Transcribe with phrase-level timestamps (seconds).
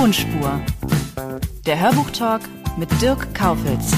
[0.00, 0.60] Tonspur.
[1.66, 2.42] Der Hörbuchtalk
[2.76, 3.90] mit Dirk Kaufitz.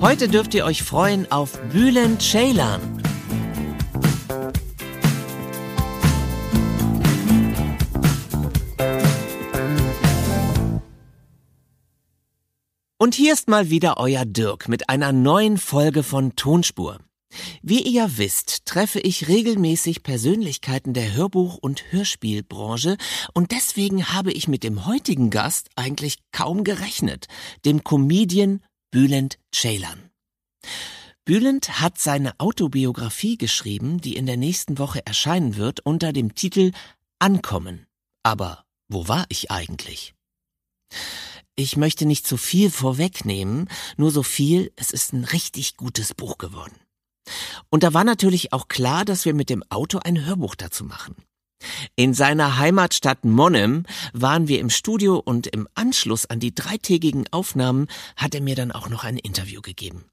[0.00, 2.80] Heute dürft ihr euch freuen auf Bülent Ceylan.
[12.98, 16.98] Und hier ist mal wieder euer Dirk mit einer neuen Folge von Tonspur.
[17.62, 22.96] Wie ihr wisst, treffe ich regelmäßig Persönlichkeiten der Hörbuch- und Hörspielbranche
[23.34, 27.26] und deswegen habe ich mit dem heutigen Gast eigentlich kaum gerechnet,
[27.64, 30.10] dem Comedian Bülent Ceylan.
[31.24, 36.72] Bülent hat seine Autobiografie geschrieben, die in der nächsten Woche erscheinen wird, unter dem Titel
[37.18, 37.86] Ankommen.
[38.22, 40.14] Aber wo war ich eigentlich?
[41.54, 46.38] Ich möchte nicht zu viel vorwegnehmen, nur so viel, es ist ein richtig gutes Buch
[46.38, 46.74] geworden.
[47.68, 51.16] Und da war natürlich auch klar, dass wir mit dem Auto ein Hörbuch dazu machen.
[51.94, 57.86] In seiner Heimatstadt Monnem waren wir im Studio und im Anschluss an die dreitägigen Aufnahmen
[58.16, 60.06] hat er mir dann auch noch ein Interview gegeben.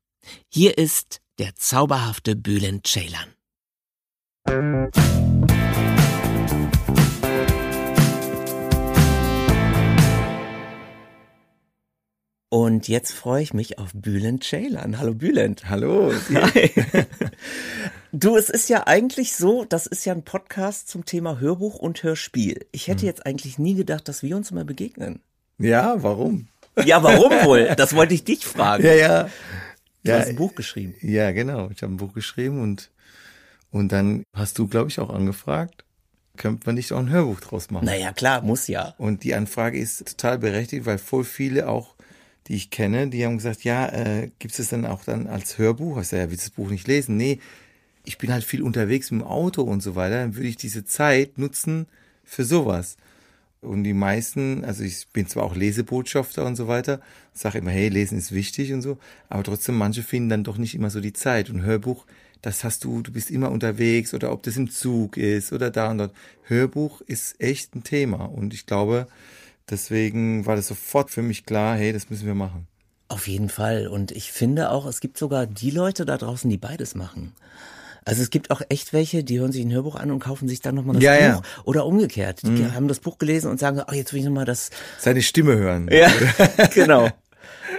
[0.50, 3.34] Hier ist der zauberhafte Bülent Ceylan.
[12.50, 15.00] Und jetzt freue ich mich auf Bülent Ceylan.
[15.00, 15.70] Hallo Bülent.
[15.70, 16.14] Hallo.
[16.34, 16.72] Hi.
[18.14, 22.02] Du, es ist ja eigentlich so, das ist ja ein Podcast zum Thema Hörbuch und
[22.02, 22.66] Hörspiel.
[22.72, 23.08] Ich hätte hm.
[23.08, 25.20] jetzt eigentlich nie gedacht, dass wir uns mal begegnen.
[25.59, 26.48] Ja, warum?
[26.84, 27.75] Ja, warum wohl?
[27.75, 28.86] Das wollte ich dich fragen.
[28.86, 29.23] Ja, ja.
[30.03, 30.95] Du ja, hast ein Buch geschrieben.
[31.02, 31.70] Ja, genau.
[31.70, 32.90] Ich habe ein Buch geschrieben und,
[33.72, 35.84] und dann hast du, glaube ich, auch angefragt
[36.38, 37.86] könnte man nicht auch ein Hörbuch draus machen?
[37.86, 38.94] Naja, klar, muss ja.
[39.00, 41.97] Und die Anfrage ist total berechtigt, weil voll viele auch
[42.48, 46.00] die ich kenne, die haben gesagt, ja, äh, gibt es dann auch dann als Hörbuch?
[46.00, 47.17] Ich sage, ja, willst du das Buch nicht lesen?
[47.17, 47.40] Nee,
[48.03, 50.22] ich bin halt viel unterwegs mit dem Auto und so weiter.
[50.22, 51.88] Dann würde ich diese Zeit nutzen
[52.23, 52.98] für sowas.
[53.59, 57.02] Und die meisten, also ich bin zwar auch Lesebotschafter und so weiter,
[57.34, 58.97] sage immer, hey, lesen ist wichtig und so,
[59.29, 61.50] aber trotzdem manche finden dann doch nicht immer so die Zeit.
[61.50, 62.06] Und Hörbuch,
[62.41, 65.90] das hast du, du bist immer unterwegs oder ob das im Zug ist oder da
[65.90, 66.14] und dort.
[66.44, 69.08] Hörbuch ist echt ein Thema und ich glaube,
[69.69, 72.67] Deswegen war das sofort für mich klar, hey, das müssen wir machen.
[73.09, 73.88] Auf jeden Fall.
[73.88, 77.33] Und ich finde auch, es gibt sogar die Leute da draußen, die beides machen.
[78.07, 80.61] Also es gibt auch echt welche, die hören sich ein Hörbuch an und kaufen sich
[80.61, 81.44] dann nochmal das ja, Buch.
[81.44, 81.63] Ja.
[81.66, 82.41] Oder umgekehrt.
[82.44, 82.73] Die mhm.
[82.73, 84.69] haben das Buch gelesen und sagen, ach, jetzt will ich nochmal das...
[84.97, 85.89] Seine Stimme hören.
[85.91, 86.09] Ja,
[86.73, 87.09] genau.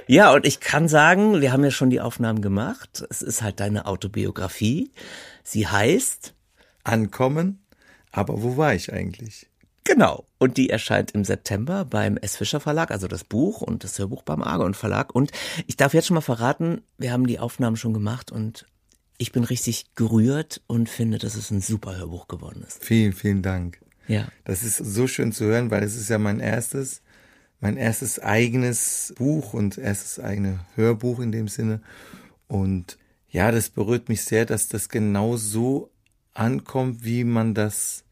[0.07, 3.07] Ja, und ich kann sagen, wir haben ja schon die Aufnahmen gemacht.
[3.09, 4.91] Es ist halt deine Autobiografie.
[5.45, 6.35] Sie heißt...
[6.85, 7.65] Ankommen,
[8.13, 9.49] aber wo war ich eigentlich?
[9.89, 10.27] Genau.
[10.37, 12.37] Und die erscheint im September beim S.
[12.37, 15.15] Fischer Verlag, also das Buch und das Hörbuch beim Argon Verlag.
[15.15, 15.33] Und
[15.67, 18.67] ich darf jetzt schon mal verraten, wir haben die Aufnahmen schon gemacht und
[19.17, 22.85] ich bin richtig gerührt und finde, dass es ein super Hörbuch geworden ist.
[22.85, 23.81] Vielen, vielen Dank.
[24.09, 24.29] Ja.
[24.45, 27.01] Das ist so schön zu hören, weil es ist ja mein erstes,
[27.61, 31.81] mein erstes eigenes Buch und erstes eigene Hörbuch in dem Sinne.
[32.47, 32.99] Und
[33.31, 35.91] ja, das berührt mich sehr, dass das genau so
[36.35, 38.05] ankommt, wie man das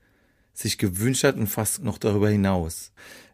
[0.56, 2.91] sich gewünscht hat und fast noch darüber hinaus.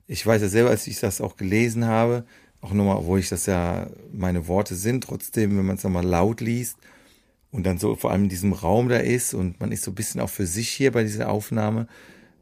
[0.08, 2.24] Ich weiß ja selber, als ich das auch gelesen habe,
[2.60, 6.40] auch nochmal, obwohl ich das ja meine Worte sind, trotzdem, wenn man es nochmal laut
[6.40, 6.76] liest
[7.52, 9.94] und dann so vor allem in diesem Raum da ist und man ist so ein
[9.94, 11.86] bisschen auch für sich hier bei dieser Aufnahme,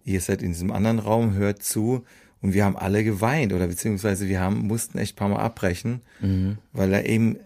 [0.05, 2.05] ihr seid in diesem anderen Raum, hört zu
[2.41, 6.01] und wir haben alle geweint oder beziehungsweise wir haben, mussten echt ein paar Mal abbrechen,
[6.21, 6.57] mhm.
[6.73, 7.39] weil da eben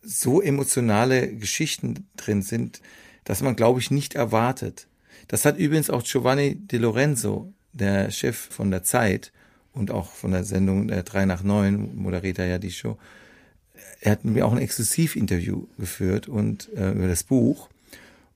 [0.00, 2.80] so emotionale Geschichten drin sind,
[3.24, 4.86] dass man, glaube ich, nicht erwartet.
[5.32, 9.32] Das hat übrigens auch Giovanni De Lorenzo, der Chef von der Zeit
[9.72, 12.98] und auch von der Sendung der 3 nach 9, moderiert er ja die Show.
[14.02, 17.70] Er hat mir auch ein Exklusivinterview geführt und äh, über das Buch.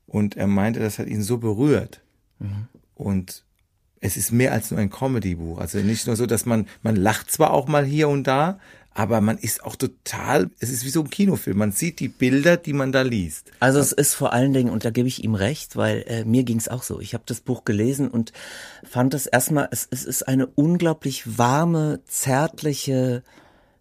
[0.06, 2.00] Und er meinte, das hat ihn so berührt.
[2.38, 2.66] Mhm.
[2.94, 3.44] Und
[4.00, 5.58] es ist mehr als nur ein Comedy-Buch.
[5.58, 8.58] Also nicht nur so, dass man, man lacht zwar auch mal hier und da,
[8.96, 11.58] aber man ist auch total, es ist wie so ein Kinofilm.
[11.58, 13.52] Man sieht die Bilder, die man da liest.
[13.60, 16.44] Also es ist vor allen Dingen, und da gebe ich ihm recht, weil äh, mir
[16.44, 16.98] ging es auch so.
[16.98, 18.32] Ich habe das Buch gelesen und
[18.88, 23.22] fand es erstmal, es, es ist eine unglaublich warme, zärtliche,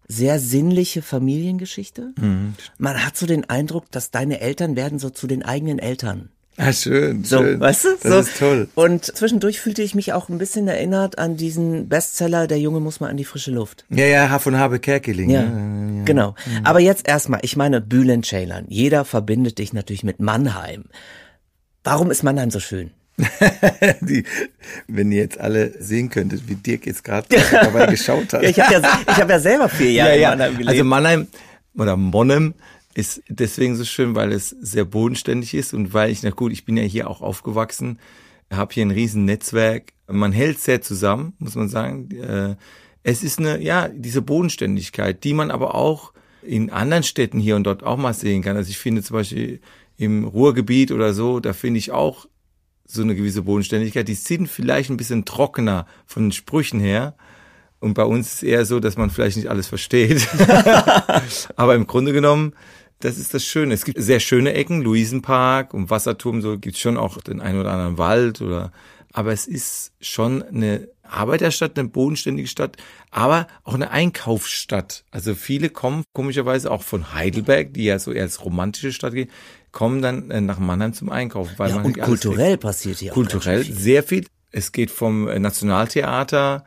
[0.06, 2.12] sehr sinnliche Familiengeschichte.
[2.20, 2.54] Mhm.
[2.76, 6.28] Man hat so den Eindruck, dass deine Eltern werden so zu den eigenen Eltern.
[6.58, 7.60] Ah, schön, so, schön.
[7.60, 7.88] Weißt du?
[8.02, 8.18] Das so.
[8.18, 8.68] ist toll.
[8.74, 13.00] Und zwischendurch fühlte ich mich auch ein bisschen erinnert an diesen Bestseller, Der Junge muss
[13.00, 13.84] mal an die frische Luft.
[13.90, 15.28] Ja, ja, von Habe Kerkeling.
[15.28, 16.34] Ja, ja, genau.
[16.46, 16.64] Mhm.
[16.64, 18.64] Aber jetzt erstmal, ich meine, Bülent Ceylan.
[18.68, 20.84] Jeder verbindet dich natürlich mit Mannheim.
[21.84, 22.90] Warum ist Mannheim so schön?
[24.00, 24.24] die,
[24.88, 28.42] wenn ihr jetzt alle sehen könntet, wie Dirk jetzt gerade dabei geschaut hat.
[28.42, 30.32] ja, ich habe ja, ich hab ja selber vier Jahre ja, ja.
[30.32, 30.70] in Mannheim gelebt.
[30.70, 31.26] Also Mannheim
[31.78, 32.54] oder Monnem
[32.96, 36.64] ist deswegen so schön, weil es sehr bodenständig ist und weil ich, na gut, ich
[36.64, 37.98] bin ja hier auch aufgewachsen,
[38.50, 39.92] habe hier ein riesen Netzwerk.
[40.06, 42.10] Man hält sehr zusammen, muss man sagen.
[42.12, 42.56] Äh,
[43.02, 46.12] es ist eine, ja, diese Bodenständigkeit, die man aber auch
[46.42, 48.56] in anderen Städten hier und dort auch mal sehen kann.
[48.56, 49.60] Also ich finde zum Beispiel
[49.98, 52.26] im Ruhrgebiet oder so, da finde ich auch
[52.86, 54.08] so eine gewisse Bodenständigkeit.
[54.08, 57.14] Die sind vielleicht ein bisschen trockener von den Sprüchen her.
[57.78, 60.26] Und bei uns ist es eher so, dass man vielleicht nicht alles versteht.
[61.56, 62.54] Aber im Grunde genommen,
[63.00, 63.74] das ist das Schöne.
[63.74, 67.60] Es gibt sehr schöne Ecken, Luisenpark und Wasserturm, so gibt es schon auch den einen
[67.60, 68.72] oder anderen Wald oder,
[69.12, 72.76] aber es ist schon eine Arbeiterstadt, eine bodenständige Stadt,
[73.10, 75.04] aber auch eine Einkaufsstadt.
[75.10, 79.30] Also viele kommen komischerweise auch von Heidelberg, die ja so eher als romantische Stadt geht,
[79.72, 81.52] kommen dann äh, nach Mannheim zum Einkaufen.
[81.58, 84.26] Weil ja, man und kulturell passiert hier kulturell auch Kulturell sehr viel.
[84.50, 86.64] Es geht vom äh, Nationaltheater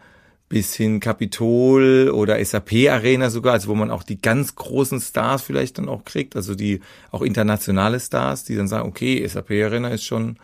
[0.49, 5.43] bis hin Kapitol oder SAP Arena sogar, also wo man auch die ganz großen Stars
[5.43, 6.81] vielleicht dann auch kriegt, also die
[7.11, 10.37] auch internationale Stars, die dann sagen, okay, SAP Arena ist schon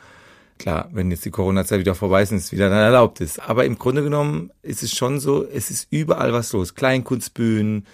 [0.60, 3.40] klar, wenn jetzt die Corona-Zeit wieder vorbei ist und es wieder dann erlaubt ist.
[3.40, 6.76] Aber im Grunde genommen ist es schon so, es ist überall was los.
[6.76, 7.86] Kleinkunstbühnen,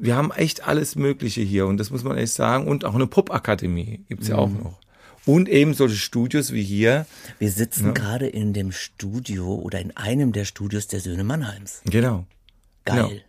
[0.00, 2.66] wir haben echt alles Mögliche hier und das muss man echt sagen.
[2.66, 4.40] Und auch eine Popakademie gibt's ja mhm.
[4.40, 4.81] auch noch.
[5.24, 7.06] Und eben solche Studios wie hier.
[7.38, 7.92] Wir sitzen ja.
[7.92, 11.80] gerade in dem Studio oder in einem der Studios der Söhne Mannheims.
[11.84, 12.26] Genau.
[12.84, 12.96] Geil.
[12.96, 13.20] Genau.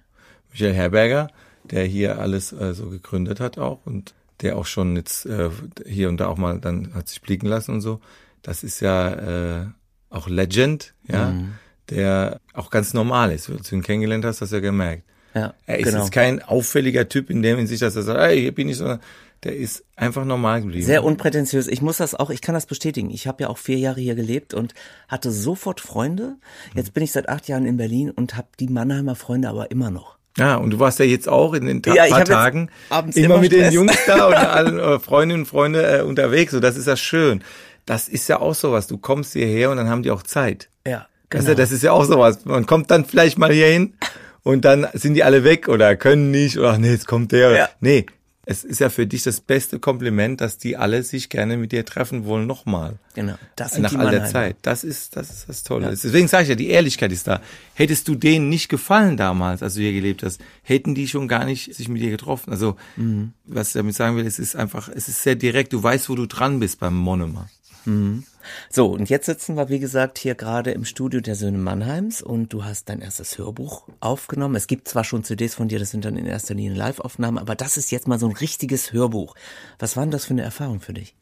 [0.52, 1.32] Michael Herberger,
[1.64, 5.50] der hier alles äh, so gegründet hat auch und der auch schon jetzt äh,
[5.86, 8.02] hier und da auch mal dann hat sich blicken lassen und so.
[8.42, 9.66] Das ist ja äh,
[10.10, 11.54] auch Legend, ja, mhm.
[11.90, 13.50] der auch ganz normal ist.
[13.50, 15.04] Als du ihn kennengelernt hast, hast du ja gemerkt.
[15.34, 16.00] Ja, er ist genau.
[16.00, 18.78] jetzt kein auffälliger Typ in dem in sich, dass er sagt, hey, hier bin ich
[18.78, 19.00] so,
[19.44, 20.86] der ist einfach normal geblieben.
[20.86, 21.68] Sehr unprätentiös.
[21.68, 23.10] Ich muss das auch, ich kann das bestätigen.
[23.10, 24.74] Ich habe ja auch vier Jahre hier gelebt und
[25.08, 26.36] hatte sofort Freunde.
[26.76, 29.92] Jetzt bin ich seit acht Jahren in Berlin und habe die Mannheimer Freunde aber immer
[29.92, 30.18] noch.
[30.38, 33.38] Ja, und du warst ja jetzt auch in den Ta ja, paar Tagen immer, immer,
[33.38, 36.54] mit den Jungs da und allen äh, Freundinnen und Freunde äh, unterwegs.
[36.54, 37.44] Und das ist ja schön.
[37.86, 38.88] Das ist ja auch sowas.
[38.88, 40.70] Du kommst hierher und dann haben die auch Zeit.
[40.88, 41.44] Ja, genau.
[41.44, 42.46] Also das ist ja auch sowas.
[42.46, 43.94] Man kommt dann vielleicht mal hier hin
[44.42, 47.52] und dann sind die alle weg oder können nicht oder ach nee, jetzt kommt der.
[47.52, 47.70] Ja.
[47.80, 48.08] Nee,
[48.46, 51.86] es ist ja für dich das beste Kompliment, dass die alle sich gerne mit dir
[51.86, 52.96] treffen wollen nochmal.
[53.14, 53.36] Genau.
[53.56, 54.58] Das sind Nach die all der Zeit.
[54.64, 55.86] Das ist, das ist das Tolle.
[55.86, 55.92] Ja.
[55.92, 57.42] Deswegen sage ich ja, die Ehrlichkeit ist da.
[57.74, 61.46] Hättest du denen nicht gefallen damals, als du hier gelebt hast, hätten die schon gar
[61.46, 62.52] nicht sich mit dir getroffen.
[62.52, 63.32] Also, mhm.
[63.46, 65.72] was ich damit sagen will, es ist einfach, es ist sehr direkt.
[65.72, 67.50] Du weißt, wo du dran bist beim Monomer.
[67.86, 68.24] Mhm.
[68.70, 72.54] So, und jetzt sitzen wir, wie gesagt, hier gerade im Studio der Söhne Mannheims und
[72.54, 74.56] du hast dein erstes Hörbuch aufgenommen.
[74.56, 77.56] Es gibt zwar schon CDs von dir, das sind dann in erster Linie Live-Aufnahmen, aber
[77.56, 79.36] das ist jetzt mal so ein richtiges Hörbuch.
[79.80, 81.16] Was war denn das für eine Erfahrung für dich?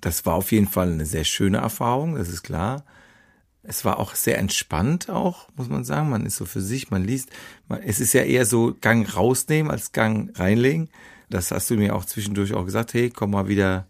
[0.00, 2.84] Das war auf jeden Fall eine sehr schöne Erfahrung, das ist klar.
[3.64, 6.10] Es war auch sehr entspannt auch, muss man sagen.
[6.10, 7.30] Man ist so für sich, man liest.
[7.84, 10.88] Es ist ja eher so Gang rausnehmen als Gang reinlegen.
[11.30, 12.92] Das hast du mir auch zwischendurch auch gesagt.
[12.92, 13.86] Hey, komm mal wieder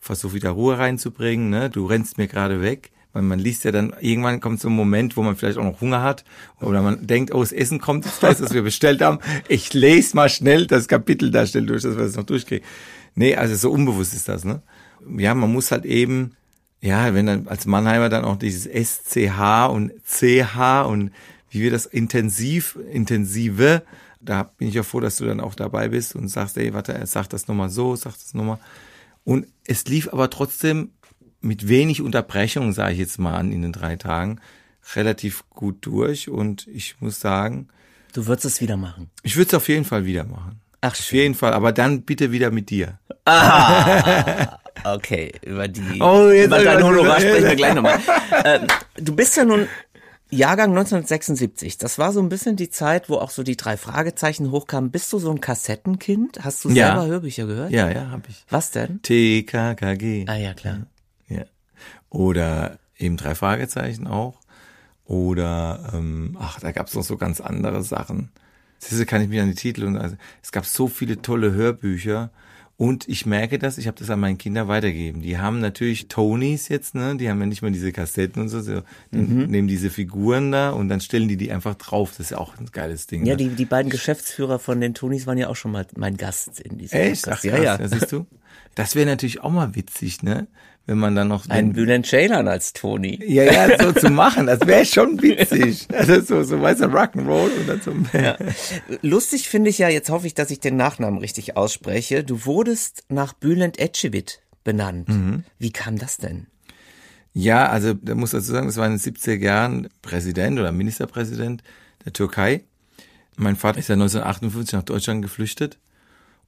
[0.00, 1.70] versuche wieder Ruhe reinzubringen, ne?
[1.70, 2.90] Du rennst mir gerade weg.
[3.12, 5.80] Weil man liest ja dann, irgendwann kommt so ein Moment, wo man vielleicht auch noch
[5.80, 6.24] Hunger hat.
[6.60, 9.18] Oder man denkt, oh, das Essen kommt jetzt gleich, was wir bestellt haben.
[9.48, 12.64] Ich lese mal schnell das Kapitel da schnell durch, dass wir das noch durchkriegen.
[13.16, 14.62] Nee, also so unbewusst ist das, ne?
[15.16, 16.36] Ja, man muss halt eben,
[16.80, 21.10] ja, wenn dann als Mannheimer dann auch dieses SCH und CH und
[21.50, 23.82] wie wir das intensiv, intensive,
[24.20, 27.00] da bin ich ja froh, dass du dann auch dabei bist und sagst, ey, warte,
[27.06, 28.58] sag das nochmal so, sag das nochmal.
[29.30, 30.90] Und es lief aber trotzdem
[31.40, 34.40] mit wenig Unterbrechung, sage ich jetzt mal an, in den drei Tagen,
[34.96, 36.28] relativ gut durch.
[36.28, 37.68] Und ich muss sagen.
[38.12, 39.08] Du würdest es wieder machen.
[39.22, 40.60] Ich würde es auf jeden Fall wieder machen.
[40.80, 41.04] Ach, schön.
[41.04, 42.98] Auf jeden Fall, aber dann bitte wieder mit dir.
[43.24, 48.00] Ah, okay, über die, oh, jetzt über dein Honorar sprechen wir gleich nochmal.
[48.42, 49.68] Äh, du bist ja nun
[50.30, 54.50] Jahrgang 1976, das war so ein bisschen die Zeit, wo auch so die drei Fragezeichen
[54.50, 54.90] hochkamen.
[54.90, 56.44] Bist du so ein Kassettenkind?
[56.44, 56.88] Hast du ja.
[56.88, 57.72] selber Hörbücher gehört?
[57.72, 58.44] Ja, ja, habe ich.
[58.48, 59.02] Was denn?
[59.02, 60.26] TKKG.
[60.28, 60.86] Ah ja, klar.
[61.28, 61.44] Ja.
[62.10, 64.40] Oder eben drei Fragezeichen auch.
[65.04, 68.30] Oder, ähm, ach, da gab's noch so ganz andere Sachen.
[68.78, 72.30] Siehste, kann ich mich an die Titel und also, es gab so viele tolle Hörbücher
[72.80, 75.20] und ich merke das, ich habe das an meine Kinder weitergegeben.
[75.20, 77.14] Die haben natürlich Tonys jetzt, ne?
[77.14, 79.48] Die haben ja nicht mal diese Kassetten und so, so mhm.
[79.48, 82.12] nehmen diese Figuren da und dann stellen die die einfach drauf.
[82.12, 83.26] Das ist ja auch ein geiles Ding.
[83.26, 83.36] Ja, ne?
[83.36, 86.78] die, die beiden Geschäftsführer von den Tonys waren ja auch schon mal mein Gast in
[86.78, 87.24] diesem Echt?
[87.24, 87.40] Podcast.
[87.40, 87.78] Ach, ja, ja.
[87.78, 87.86] ja.
[87.86, 88.26] Siehst du?
[88.76, 90.46] Das wäre natürlich auch mal witzig, ne?
[90.90, 93.20] Wenn man dann noch einen Bülent Ceylan als Tony.
[93.24, 95.86] Ja, ja, so zu machen, das wäre schon witzig.
[95.92, 97.94] Also so, so weißt du, Rock'n'Roll und dann so.
[98.18, 98.36] Ja.
[99.00, 102.24] Lustig finde ich ja, jetzt hoffe ich, dass ich den Nachnamen richtig ausspreche.
[102.24, 105.08] Du wurdest nach Bülent Ecevit benannt.
[105.08, 105.44] Mhm.
[105.60, 106.48] Wie kam das denn?
[107.34, 111.62] Ja, also da muss dazu sagen, das war in den 70er Jahren Präsident oder Ministerpräsident
[112.04, 112.64] der Türkei.
[113.36, 115.78] Mein Vater ist ja 1958 nach Deutschland geflüchtet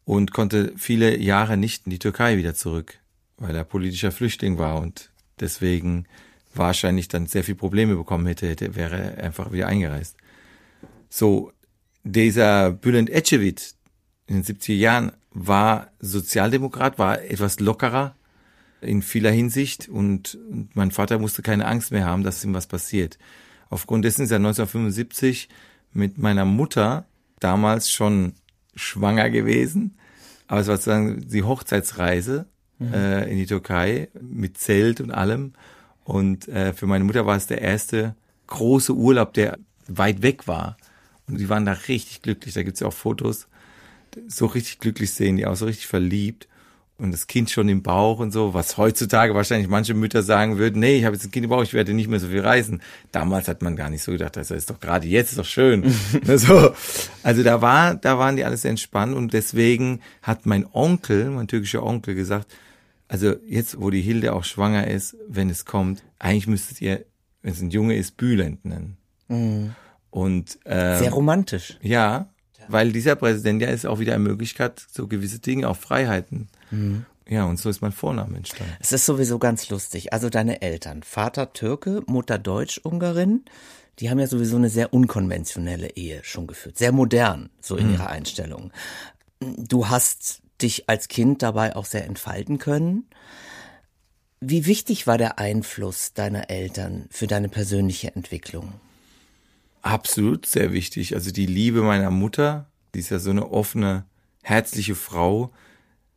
[0.05, 2.99] und konnte viele Jahre nicht in die Türkei wieder zurück,
[3.43, 6.07] weil er politischer Flüchtling war und deswegen
[6.55, 10.17] wahrscheinlich dann sehr viel Probleme bekommen hätte, hätte wäre er einfach wieder eingereist.
[11.09, 11.53] So,
[12.05, 13.75] dieser Bülent Ecevit
[14.27, 18.15] in den 70er Jahren war Sozialdemokrat, war etwas lockerer
[18.81, 22.69] in vieler Hinsicht und, und mein Vater musste keine Angst mehr haben, dass ihm was
[22.69, 23.19] passiert.
[23.71, 25.49] Aufgrund dessen ist er 1975
[25.93, 27.07] mit meiner Mutter
[27.41, 28.35] damals schon
[28.77, 29.97] schwanger gewesen,
[30.47, 32.47] aber es war sozusagen die Hochzeitsreise
[32.89, 32.95] mhm.
[32.95, 35.53] äh, in die Türkei mit Zelt und allem.
[36.05, 38.15] Und äh, für meine Mutter war es der erste
[38.49, 39.59] große Urlaub, der
[39.89, 40.77] weit weg war.
[41.27, 42.55] Und die waren da richtig glücklich.
[42.55, 43.49] Da gibt's ja auch Fotos.
[44.29, 46.49] So richtig glücklich sehen die auch, so richtig verliebt.
[46.99, 50.79] Und das Kind schon im Bauch und so, was heutzutage wahrscheinlich manche Mütter sagen würden,
[50.79, 52.81] nee, ich habe jetzt ein Kind im Bauch, ich werde nicht mehr so viel reisen.
[53.11, 55.93] Damals hat man gar nicht so gedacht, das ist doch gerade jetzt ist doch schön.
[56.37, 56.75] so.
[57.25, 61.83] Also da war, da waren die alles entspannt und deswegen hat mein Onkel, mein türkischer
[61.83, 62.53] Onkel gesagt,
[63.13, 67.05] also jetzt, wo die Hilde auch schwanger ist, wenn es kommt, eigentlich müsstet ihr,
[67.43, 68.97] wenn es ein Junge ist, Bülent nennen.
[69.29, 69.75] Mhm.
[70.09, 71.79] Und ähm, sehr romantisch.
[71.83, 72.31] Ja,
[72.69, 76.49] weil dieser Präsident ja ist auch wieder eine Möglichkeit, so gewisse Dinge, auch Freiheiten.
[76.71, 77.05] Mhm.
[77.29, 78.73] Ja, und so ist mein Vorname entstanden.
[78.81, 80.15] Es ist sowieso ganz lustig.
[80.15, 83.45] Also deine Eltern, Vater Türke, Mutter Deutsch-Ungarin,
[83.99, 86.79] die haben ja sowieso eine sehr unkonventionelle Ehe schon geführt.
[86.79, 87.93] Sehr modern, so in mhm.
[87.93, 88.73] ihrer Einstellung.
[89.39, 93.07] Du hast dich als Kind dabei auch sehr entfalten können.
[94.41, 98.73] Wie wichtig war der Einfluss deiner Eltern für deine persönliche Entwicklung?
[99.83, 101.15] Absolut sehr wichtig.
[101.15, 104.05] Also die Liebe meiner Mutter, die ist ja so eine offene,
[104.43, 105.53] herzliche Frau.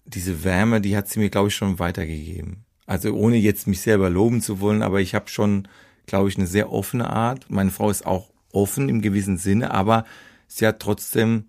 [0.06, 2.66] Diese Wärme, die hat sie mir, glaube ich, schon weitergegeben.
[2.86, 5.68] Also ohne jetzt mich selber loben zu wollen, aber ich habe schon,
[6.06, 7.50] glaube ich, eine sehr offene Art.
[7.50, 10.06] Meine Frau ist auch offen im gewissen Sinne, aber
[10.48, 11.46] sie hat trotzdem,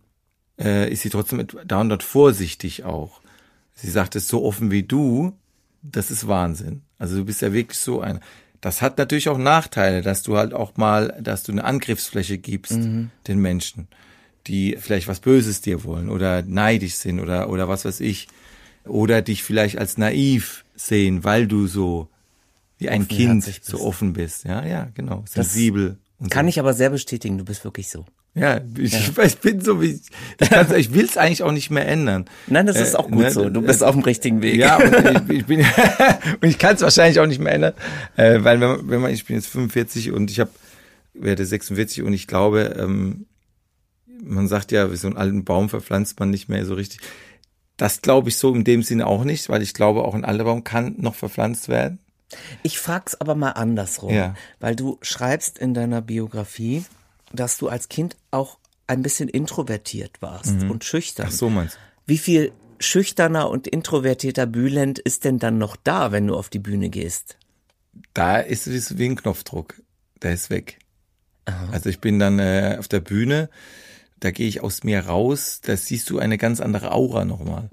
[0.59, 3.21] äh, ist sie trotzdem da und dort vorsichtig auch.
[3.75, 5.35] Sie sagt es so offen wie du,
[5.83, 6.83] das ist Wahnsinn.
[6.99, 8.21] Also du bist ja wirklich so ein.
[8.61, 12.73] Das hat natürlich auch Nachteile, dass du halt auch mal, dass du eine Angriffsfläche gibst
[12.73, 13.11] mhm.
[13.27, 13.87] den Menschen,
[14.47, 18.29] die vielleicht was Böses dir wollen oder neidisch sind oder, oder was weiß ich.
[18.85, 22.09] Oder dich vielleicht als naiv sehen, weil du so
[22.79, 24.45] wie ein Kind so offen bist.
[24.45, 25.25] Ja, ja, genau.
[25.27, 25.99] Sensibel.
[26.31, 26.51] kann so.
[26.51, 28.05] ich aber sehr bestätigen, du bist wirklich so.
[28.37, 29.25] Ja, ich, ja.
[29.25, 32.27] ich bin so wie ich, kann's, ich will es eigentlich auch nicht mehr ändern.
[32.47, 33.49] Nein, das ist auch gut äh, so.
[33.49, 34.57] Du bist äh, auf dem richtigen Weg.
[34.57, 35.61] Ja, und ich, ich bin
[36.43, 37.73] und ich kann es wahrscheinlich auch nicht mehr ändern,
[38.17, 40.51] äh, weil wenn man, wenn man ich bin jetzt 45 und ich habe
[41.15, 43.25] werde 46 und ich glaube, ähm,
[44.23, 47.01] man sagt ja, wie so einen alten Baum verpflanzt man nicht mehr so richtig.
[47.79, 50.45] Das glaube ich so in dem Sinne auch nicht, weil ich glaube, auch ein alter
[50.45, 51.99] Baum kann noch verpflanzt werden.
[52.63, 54.35] Ich frag's aber mal andersrum, ja.
[54.61, 56.85] weil du schreibst in deiner Biografie,
[57.37, 60.71] dass du als Kind auch ein bisschen introvertiert warst mhm.
[60.71, 61.27] und schüchtern.
[61.29, 66.27] Ach so meinst Wie viel schüchterner und introvertierter Bülent ist denn dann noch da, wenn
[66.27, 67.39] du auf die Bühne gehst?
[68.15, 69.75] Da ist es wie ein Knopfdruck.
[70.23, 70.79] Der ist weg.
[71.47, 71.69] Aha.
[71.73, 73.49] Also ich bin dann äh, auf der Bühne,
[74.21, 77.71] da gehe ich aus mir raus, da siehst du eine ganz andere Aura nochmal.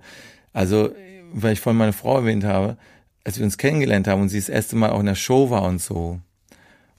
[0.51, 0.93] Also,
[1.31, 2.77] weil ich vorhin meine Frau erwähnt habe,
[3.23, 5.63] als wir uns kennengelernt haben und sie das erste Mal auch in der Show war
[5.63, 6.19] und so.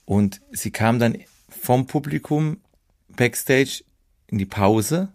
[0.05, 1.17] Und sie kam dann
[1.65, 2.57] vom Publikum
[3.15, 3.83] backstage
[4.27, 5.09] in die Pause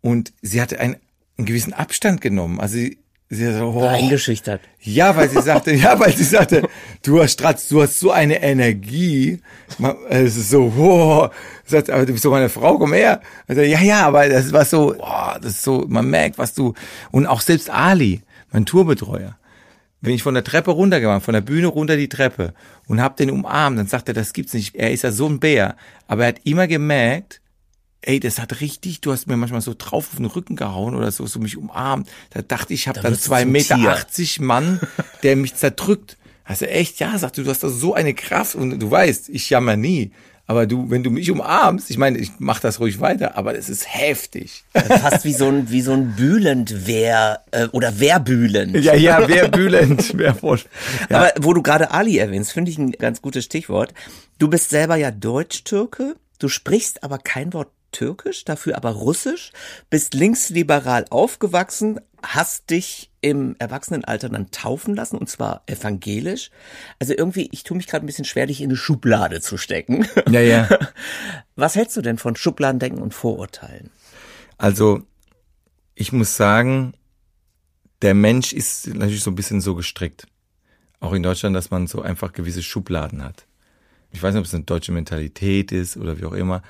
[0.00, 0.96] und sie hatte einen,
[1.36, 2.60] einen gewissen Abstand genommen.
[2.60, 3.84] Also sie, sie hat so, oh.
[3.84, 4.60] eingeschüchtert.
[4.80, 6.68] Ja, weil sie sagte, ja, weil sie sagte,
[7.02, 9.40] du hast Stratz, du hast so eine Energie.
[10.08, 11.28] Es ist so, oh.
[11.64, 13.20] Sagt, aber du bist so meine Frau, komm her.
[13.48, 16.74] Also, ja, ja, aber das war so, oh, das ist so, man merkt, was du
[17.10, 19.36] und auch selbst Ali, mein Tourbetreuer,
[20.00, 22.54] wenn ich von der Treppe runtergegangen, von der Bühne runter die Treppe
[22.86, 24.74] und hab den umarmt, dann sagt er, das gibt's nicht.
[24.74, 25.76] Er ist ja so ein Bär.
[26.06, 27.40] Aber er hat immer gemerkt,
[28.02, 31.10] ey, das hat richtig, du hast mir manchmal so drauf auf den Rücken gehauen oder
[31.10, 32.08] so, so mich umarmt.
[32.30, 34.80] Da dachte ich, ich habe da dann zwei Meter achtzig Mann,
[35.22, 36.16] der mich zerdrückt.
[36.44, 39.50] Also echt, ja, sagt du, du hast da so eine Kraft und du weißt, ich
[39.50, 40.12] jammer nie.
[40.50, 43.68] Aber du, wenn du mich umarmst, ich meine, ich mach das ruhig weiter, aber es
[43.68, 44.64] ist heftig.
[44.72, 48.76] Fast wie so ein, wie so ein bühlend wer äh, oder wehrbühlend.
[48.78, 50.18] Ja, ja, wehrbühlend.
[50.18, 50.56] Wer ja.
[51.08, 53.94] Aber wo du gerade Ali erwähnst, finde ich ein ganz gutes Stichwort.
[54.40, 59.52] Du bist selber ja Deutsch-Türke, du sprichst aber kein Wort Türkisch, dafür aber Russisch,
[59.88, 66.50] bist linksliberal aufgewachsen, hast dich im Erwachsenenalter dann taufen lassen und zwar evangelisch.
[66.98, 70.06] Also irgendwie, ich tue mich gerade ein bisschen schwer, dich in eine Schublade zu stecken.
[70.30, 70.68] Ja, ja.
[71.56, 73.90] Was hältst du denn von Schubladendenken und Vorurteilen?
[74.56, 75.02] Also,
[75.94, 76.94] ich muss sagen,
[78.02, 80.26] der Mensch ist natürlich so ein bisschen so gestrickt.
[81.00, 83.46] Auch in Deutschland, dass man so einfach gewisse Schubladen hat.
[84.12, 86.62] Ich weiß nicht, ob es eine deutsche Mentalität ist oder wie auch immer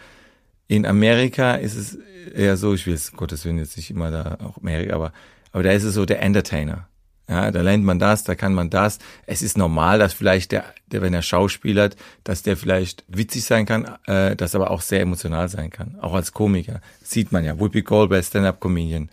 [0.68, 1.98] In Amerika ist es
[2.34, 5.12] eher so, ich will es Gottes Willen jetzt nicht immer da auch Amerika, aber,
[5.52, 6.88] aber da ist es so der Entertainer.
[7.30, 8.98] Ja, da lernt man das, da kann man das.
[9.24, 13.66] Es ist normal, dass vielleicht der, der wenn er schauspielert, dass der vielleicht witzig sein
[13.66, 15.96] kann, äh, dass aber auch sehr emotional sein kann.
[16.00, 16.80] Auch als Komiker.
[17.04, 17.60] Sieht man ja.
[17.60, 19.10] Whoopi Goldberg, Stand-Up-Comedian.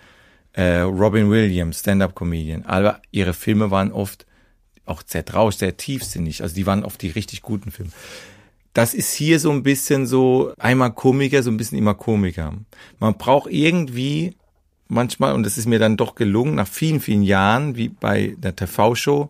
[0.53, 2.65] Äh, Robin Williams, Stand-Up-Comedian.
[2.65, 4.25] Aber ihre Filme waren oft
[4.87, 6.41] auch sehr traurig, sehr tiefsinnig.
[6.41, 7.91] Also die waren oft die richtig guten Filme.
[8.73, 12.53] Das ist hier so ein bisschen so, einmal Komiker, so ein bisschen immer Komiker.
[12.97, 14.35] Man braucht irgendwie
[14.87, 18.55] manchmal, und das ist mir dann doch gelungen, nach vielen, vielen Jahren, wie bei der
[18.55, 19.29] TV-Show.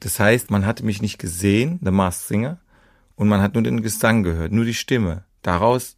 [0.00, 2.58] Das heißt, man hatte mich nicht gesehen, The Masked Singer,
[3.14, 5.24] und man hat nur den Gesang gehört, nur die Stimme.
[5.42, 5.96] Daraus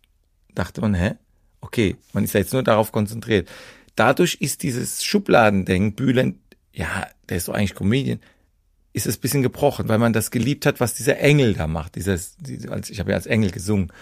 [0.55, 1.15] dachte man, hä?
[1.61, 3.49] Okay, man ist ja jetzt nur darauf konzentriert.
[3.97, 6.41] Dadurch ist dieses Schubladendenken, Bühlen,
[6.73, 8.21] ja, der ist doch eigentlich Comedian,
[8.93, 11.97] ist es bisschen gebrochen, weil man das geliebt hat, was dieser Engel da macht.
[11.97, 13.93] Dieses, ich habe ja als Engel gesungen.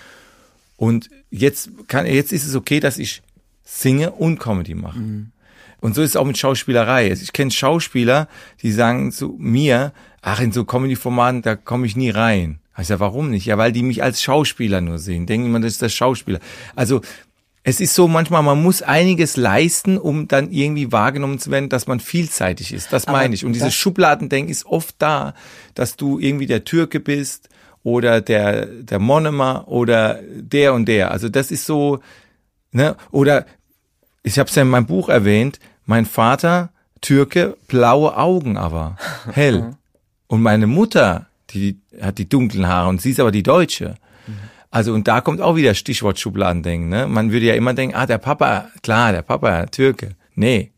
[0.76, 3.22] Und jetzt kann, jetzt ist es okay, dass ich
[3.66, 5.00] singe und Comedy mache.
[5.00, 5.32] Mhm.
[5.80, 7.10] Und so ist es auch mit Schauspielerei.
[7.10, 8.28] Ich kenne Schauspieler,
[8.62, 9.92] die sagen zu mir,
[10.22, 12.60] ach, in so Comedy-Formaten, da komme ich nie rein.
[12.78, 13.46] Ich sage, warum nicht?
[13.46, 15.26] Ja, weil die mich als Schauspieler nur sehen.
[15.26, 16.40] Denken immer, das ist der Schauspieler.
[16.74, 17.00] Also
[17.62, 21.88] es ist so manchmal, man muss einiges leisten, um dann irgendwie wahrgenommen zu werden, dass
[21.88, 22.92] man vielseitig ist.
[22.92, 23.44] Das meine ich.
[23.44, 25.34] Und dieses Schubladendenken ist oft da,
[25.74, 27.48] dass du irgendwie der Türke bist
[27.82, 31.10] oder der, der Monomer oder der und der.
[31.10, 32.00] Also das ist so,
[32.76, 32.96] ne?
[33.10, 33.46] Oder
[34.22, 38.96] ich habe es ja in meinem Buch erwähnt, mein Vater, Türke, blaue Augen aber,
[39.32, 39.62] hell.
[39.62, 39.76] Mhm.
[40.28, 43.96] und meine Mutter, die hat die dunklen Haare und sie ist aber die Deutsche.
[44.26, 44.34] Mhm.
[44.70, 46.88] Also und da kommt auch wieder Stichwort Schubladendenken.
[46.88, 47.06] Ne?
[47.06, 50.16] Man würde ja immer denken, ah, der Papa, klar, der Papa, Türke.
[50.34, 50.72] Nee,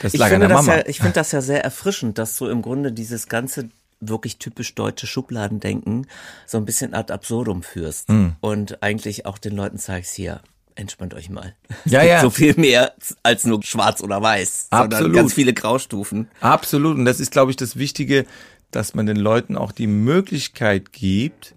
[0.00, 0.76] das lag an der Mama.
[0.76, 3.68] Ja, ich finde das ja sehr erfrischend, dass du im Grunde dieses ganze
[4.00, 6.06] wirklich typisch deutsche Schubladendenken
[6.46, 8.36] so ein bisschen ad absurdum führst mhm.
[8.40, 10.40] und eigentlich auch den Leuten zeigst hier,
[10.76, 11.54] entspannt euch mal.
[11.84, 12.20] Ja, ja.
[12.20, 14.92] So viel mehr als nur schwarz oder weiß, Absolut.
[14.92, 16.28] sondern ganz viele Graustufen.
[16.40, 16.96] Absolut.
[16.96, 18.26] Und das ist, glaube ich, das Wichtige,
[18.70, 21.54] dass man den Leuten auch die Möglichkeit gibt,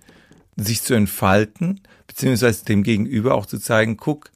[0.55, 4.31] sich zu entfalten, beziehungsweise dem Gegenüber auch zu zeigen, guck,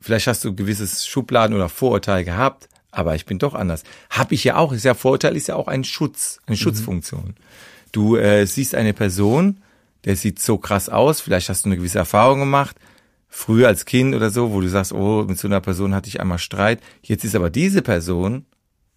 [0.00, 3.84] vielleicht hast du ein gewisses Schubladen oder Vorurteil gehabt, aber ich bin doch anders.
[4.10, 4.72] Hab ich ja auch.
[4.72, 6.60] Ist ja Vorurteil ist ja auch ein Schutz, eine mhm.
[6.60, 7.34] Schutzfunktion.
[7.90, 9.58] Du äh, siehst eine Person,
[10.04, 12.76] der sieht so krass aus, vielleicht hast du eine gewisse Erfahrung gemacht,
[13.34, 16.20] früher als Kind oder so, wo du sagst, oh, mit so einer Person hatte ich
[16.20, 16.80] einmal Streit.
[17.02, 18.44] Jetzt ist aber diese Person,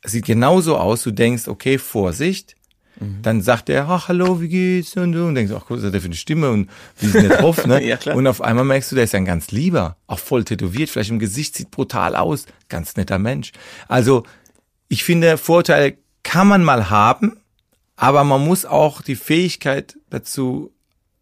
[0.04, 2.56] sieht genauso aus, du denkst, okay, Vorsicht.
[3.00, 3.22] Mhm.
[3.22, 4.96] Dann sagt er, ach, hallo, wie geht's?
[4.98, 6.70] Und du und denkst, ach, was ist der für eine Stimme und
[7.00, 7.82] wie ist denn der drauf, ne?
[7.88, 8.18] ja, klar.
[8.18, 11.20] Und auf einmal merkst du, der ist ein ganz lieber, auch voll tätowiert, vielleicht im
[11.20, 13.54] Gesicht, sieht brutal aus, ganz netter Mensch.
[13.88, 14.24] Also,
[14.90, 17.38] ich finde, Vorteile kann man mal haben,
[17.96, 20.74] aber man muss auch die Fähigkeit dazu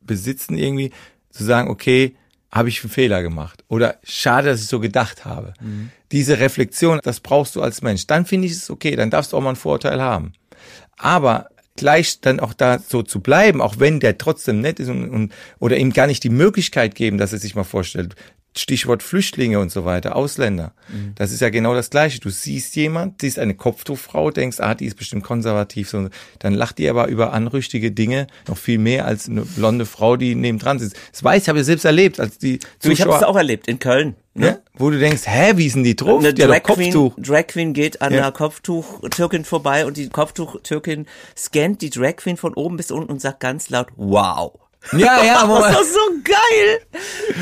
[0.02, 0.92] besitzen, irgendwie
[1.30, 2.16] zu sagen, okay,
[2.54, 5.56] habe ich einen Fehler gemacht oder schade, dass ich so gedacht habe.
[5.60, 5.90] Mhm.
[6.12, 8.06] Diese Reflexion, das brauchst du als Mensch.
[8.06, 10.34] Dann finde ich es okay, dann darfst du auch mal einen Vorteil haben.
[10.96, 15.10] Aber gleich dann auch da so zu bleiben, auch wenn der trotzdem nett ist und,
[15.10, 18.16] und oder ihm gar nicht die Möglichkeit geben, dass er sich mal vorstellt.
[18.56, 20.74] Stichwort Flüchtlinge und so weiter, Ausländer.
[20.90, 21.14] Mhm.
[21.16, 22.20] Das ist ja genau das Gleiche.
[22.20, 25.90] Du siehst jemand, siehst eine Kopftuchfrau, denkst, ah, die ist bestimmt konservativ.
[25.90, 30.18] So, dann lacht die aber über anrüchtige Dinge noch viel mehr als eine blonde Frau,
[30.18, 30.96] die nebendran sitzt.
[31.12, 33.68] Das weiß ich, habe ich selbst erlebt, als die du, Ich habe es auch erlebt
[33.68, 34.16] in Köln.
[34.36, 34.48] Ne?
[34.48, 34.58] Ja?
[34.76, 36.20] Wo du denkst, hä, wie sind die drauf?
[36.20, 38.20] Eine Drag, Queen, Drag Queen geht an ja.
[38.20, 41.06] einer Kopftuch-Türkin vorbei und die Kopftuch-Türkin
[41.38, 44.54] scannt die Drag Queen von oben bis unten und sagt ganz laut, wow.
[44.92, 46.80] Ja, ja, aber das ist doch so geil.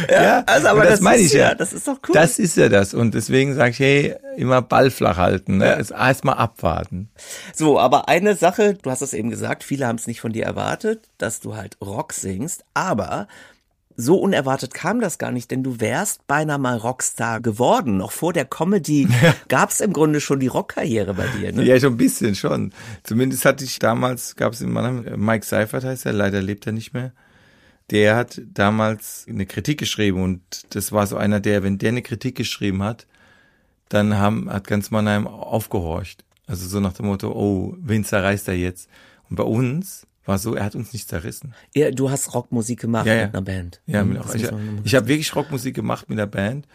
[0.09, 1.55] Ja, ja also aber das, das meine ich ja.
[1.55, 2.13] Das ist doch cool.
[2.13, 5.65] Das ist ja das und deswegen sage ich, hey, immer Ball flach halten, ne?
[5.65, 6.07] Ja.
[6.07, 7.09] Erstmal abwarten.
[7.53, 10.45] So, aber eine Sache, du hast es eben gesagt, viele haben es nicht von dir
[10.45, 13.27] erwartet, dass du halt Rock singst, aber
[13.97, 17.97] so unerwartet kam das gar nicht, denn du wärst beinahe mal Rockstar geworden.
[17.97, 19.35] Noch vor der Comedy ja.
[19.47, 21.51] gab es im Grunde schon die Rockkarriere bei dir.
[21.51, 21.63] Ne?
[21.63, 22.73] Ja, schon ein bisschen schon.
[23.03, 26.73] Zumindest hatte ich damals, gab es in meinem Mike Seifert heißt er, leider lebt er
[26.73, 27.11] nicht mehr
[27.91, 30.41] der hat damals eine Kritik geschrieben und
[30.75, 33.05] das war so einer, der, wenn der eine Kritik geschrieben hat,
[33.89, 36.23] dann haben, hat ganz Mannheim aufgehorcht.
[36.47, 38.89] Also so nach dem Motto, oh, wen zerreißt er jetzt?
[39.29, 41.53] Und bei uns war so, er hat uns nicht zerrissen.
[41.75, 43.25] Ja, du hast Rockmusik gemacht ja, ja.
[43.25, 43.81] mit einer Band.
[43.85, 44.49] Ja, mit auch, ich,
[44.83, 46.67] ich habe wirklich Rockmusik gemacht mit der Band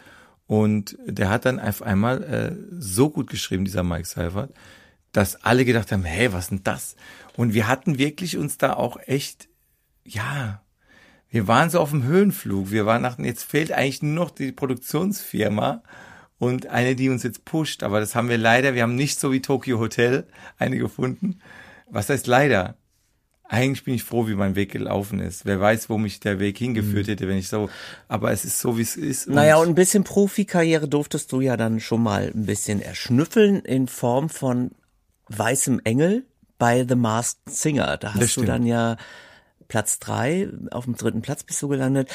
[0.45, 4.53] und der hat dann auf einmal äh, so gut geschrieben, dieser Mike Seifert,
[5.11, 6.95] dass alle gedacht haben, hey, was denn das?
[7.35, 9.47] Und wir hatten wirklich uns da auch echt,
[10.03, 10.61] ja,
[11.29, 12.71] wir waren so auf dem Höhenflug.
[12.71, 15.83] Wir waren nach, jetzt fehlt eigentlich nur noch die Produktionsfirma
[16.39, 17.83] und eine, die uns jetzt pusht.
[17.83, 21.39] Aber das haben wir leider, wir haben nicht so wie Tokyo Hotel eine gefunden.
[21.89, 22.77] Was heißt leider?
[23.49, 25.45] eigentlich bin ich froh, wie mein Weg gelaufen ist.
[25.45, 27.69] Wer weiß, wo mich der Weg hingeführt hätte, wenn ich so,
[28.07, 29.29] aber es ist so, wie es ist.
[29.29, 33.87] Naja, und ein bisschen Profikarriere durftest du ja dann schon mal ein bisschen erschnüffeln in
[33.87, 34.71] Form von
[35.29, 36.25] Weißem Engel
[36.57, 37.97] bei The Masked Singer.
[37.97, 38.97] Da hast du dann ja
[39.67, 42.09] Platz drei, auf dem dritten Platz bist du gelandet.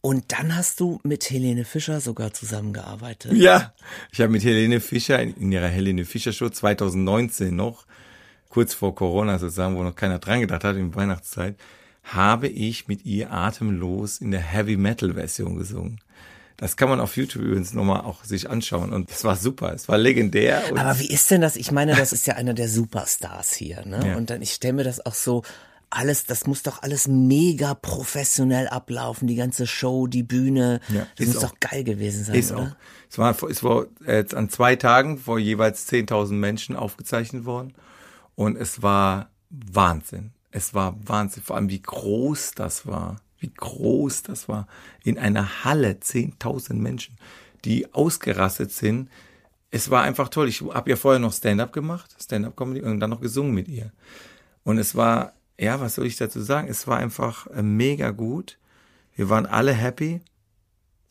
[0.00, 3.32] Und dann hast du mit Helene Fischer sogar zusammengearbeitet.
[3.32, 3.72] Ja,
[4.12, 7.86] ich habe mit Helene Fischer in ihrer Helene Fischer Show 2019 noch
[8.50, 11.56] kurz vor Corona sozusagen, wo noch keiner dran gedacht hat, in Weihnachtszeit,
[12.04, 16.00] habe ich mit ihr atemlos in der Heavy Metal Version gesungen.
[16.56, 19.88] Das kann man auf YouTube übrigens nochmal auch sich anschauen und es war super, es
[19.88, 20.62] war legendär.
[20.76, 21.56] Aber wie ist denn das?
[21.56, 24.06] Ich meine, das ist ja einer der Superstars hier, ne?
[24.06, 24.16] Ja.
[24.16, 25.42] Und dann, ich stelle mir das auch so,
[25.94, 30.80] alles, das muss doch alles mega professionell ablaufen, die ganze Show, die Bühne.
[30.88, 31.50] Ja, das muss auch.
[31.50, 32.62] doch geil gewesen sein, ist oder?
[32.62, 32.76] Auch.
[33.10, 37.74] Es war, es war jetzt an zwei Tagen vor jeweils 10.000 Menschen aufgezeichnet worden.
[38.34, 40.32] Und es war Wahnsinn.
[40.50, 41.42] Es war Wahnsinn.
[41.42, 43.16] Vor allem, wie groß das war.
[43.38, 44.66] Wie groß das war.
[45.04, 47.16] In einer Halle, 10.000 Menschen,
[47.64, 49.10] die ausgerastet sind.
[49.70, 50.48] Es war einfach toll.
[50.48, 53.92] Ich habe ja vorher noch Stand-up gemacht, Stand-up-Comedy und dann noch gesungen mit ihr.
[54.64, 56.68] Und es war, ja, was soll ich dazu sagen?
[56.68, 58.58] Es war einfach äh, mega gut.
[59.14, 60.20] Wir waren alle happy.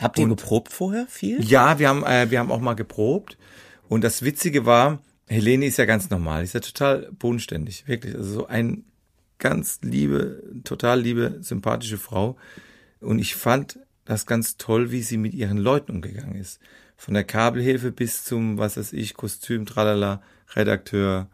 [0.02, 1.44] Habt ihr und, geprobt vorher viel?
[1.44, 3.38] Ja, wir haben, äh, wir haben auch mal geprobt.
[3.88, 8.16] Und das Witzige war, Helene ist ja ganz normal, ist ja total bodenständig, wirklich.
[8.16, 8.84] Also so ein
[9.40, 12.38] ganz liebe, total liebe, sympathische Frau.
[13.00, 16.60] Und ich fand das ganz toll, wie sie mit ihren Leuten umgegangen ist.
[16.98, 20.22] Von der Kabelhilfe bis zum, was weiß ich, Kostüm, tralala,
[20.56, 21.30] Redakteur.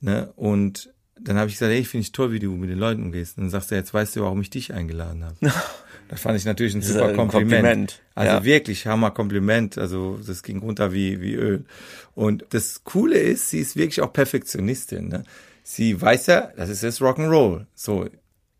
[0.00, 0.32] Ne?
[0.36, 3.02] Und dann habe ich gesagt, hey, ich finde ich toll, wie du mit den Leuten
[3.02, 3.38] umgehst.
[3.38, 5.36] Und dann sagst du, jetzt weißt du, warum ich dich eingeladen habe.
[6.08, 7.52] das fand ich natürlich ein super ein Kompliment.
[7.52, 8.02] Kompliment.
[8.14, 8.44] Also ja.
[8.44, 9.78] wirklich Hammer Kompliment.
[9.78, 11.64] Also das ging runter wie, wie Öl.
[12.14, 15.08] Und das Coole ist, sie ist wirklich auch Perfektionistin.
[15.08, 15.24] Ne?
[15.62, 17.66] Sie weiß ja, das ist jetzt Rock'n'Roll.
[17.74, 18.08] So,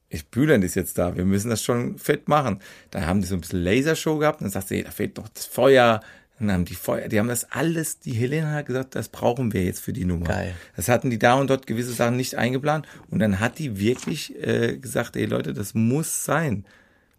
[0.09, 2.61] ich Bülent ist jetzt da, wir müssen das schon fett machen.
[2.91, 5.29] Dann haben die so ein bisschen Lasershow gehabt und dann sagt sie, da fehlt doch
[5.29, 6.01] das Feuer,
[6.39, 9.65] dann haben die Feuer, die haben das alles, die Helena hat gesagt, das brauchen wir
[9.65, 10.27] jetzt für die Nummer.
[10.27, 10.55] Geil.
[10.77, 12.87] Das hatten die da und dort gewisse Sachen nicht eingeplant.
[13.11, 16.67] Und dann hat die wirklich äh, gesagt, ey Leute, das muss sein.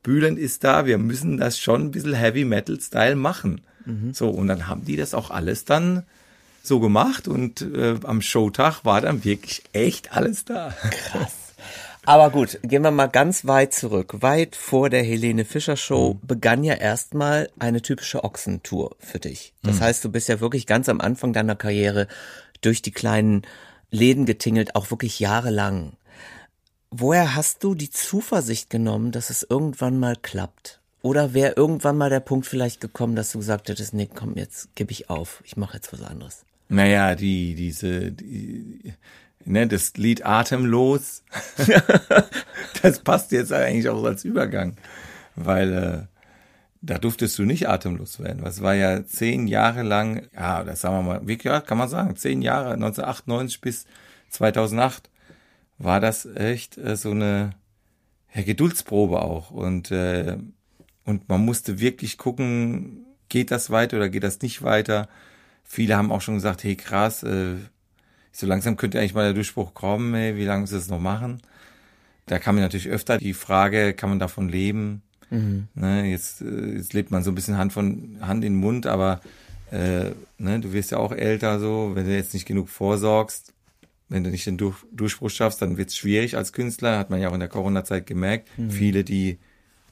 [0.03, 3.61] Bülent ist da, wir müssen das schon ein bisschen Heavy Metal Style machen.
[3.85, 4.13] Mhm.
[4.13, 6.03] So, und dann haben die das auch alles dann
[6.61, 10.75] so gemacht und äh, am Showtag war dann wirklich echt alles da.
[10.91, 11.46] Krass.
[12.07, 14.21] Aber gut, gehen wir mal ganz weit zurück.
[14.21, 16.25] Weit vor der Helene Fischer Show mhm.
[16.25, 19.53] begann ja erstmal eine typische Ochsentour für dich.
[19.61, 19.81] Das mhm.
[19.81, 22.07] heißt, du bist ja wirklich ganz am Anfang deiner Karriere
[22.61, 23.41] durch die kleinen
[23.91, 25.97] Läden getingelt, auch wirklich jahrelang.
[26.91, 30.79] Woher hast du die Zuversicht genommen, dass es irgendwann mal klappt?
[31.01, 34.73] Oder wäre irgendwann mal der Punkt vielleicht gekommen, dass du gesagt hättest, nee, komm, jetzt
[34.75, 36.45] gebe ich auf, ich mache jetzt was anderes?
[36.69, 38.93] Naja, die, diese, die,
[39.47, 41.23] ne, das Lied Atemlos,
[42.81, 44.77] das passt jetzt eigentlich auch als Übergang,
[45.35, 46.17] weil äh,
[46.81, 48.43] da durftest du nicht atemlos werden.
[48.43, 51.89] Das war ja zehn Jahre lang, ja, das sagen wir mal, wie ja, kann man
[51.89, 53.85] sagen, zehn Jahre, 1998 bis
[54.29, 55.09] 2008
[55.77, 57.51] war das echt äh, so eine
[58.33, 60.37] ja, Geduldsprobe auch und äh,
[61.07, 65.07] und man musste wirklich gucken, geht das weiter oder geht das nicht weiter.
[65.63, 67.55] Viele haben auch schon gesagt, hey krass, äh,
[68.37, 71.41] so langsam könnte eigentlich mal der Durchbruch kommen, ey, wie lange muss es noch machen?
[72.27, 75.01] Da kam mir natürlich öfter die Frage, kann man davon leben?
[75.31, 75.67] Mhm.
[75.73, 78.85] Ne, jetzt, äh, jetzt lebt man so ein bisschen Hand von Hand in den Mund,
[78.85, 79.21] aber
[79.71, 83.53] äh, ne, du wirst ja auch älter so, wenn du jetzt nicht genug vorsorgst,
[84.07, 87.19] wenn du nicht den Durch Durchbruch schaffst, dann wird es schwierig als Künstler, hat man
[87.19, 88.47] ja auch in der Corona-Zeit gemerkt.
[88.57, 88.69] Mhm.
[88.69, 89.39] Viele, die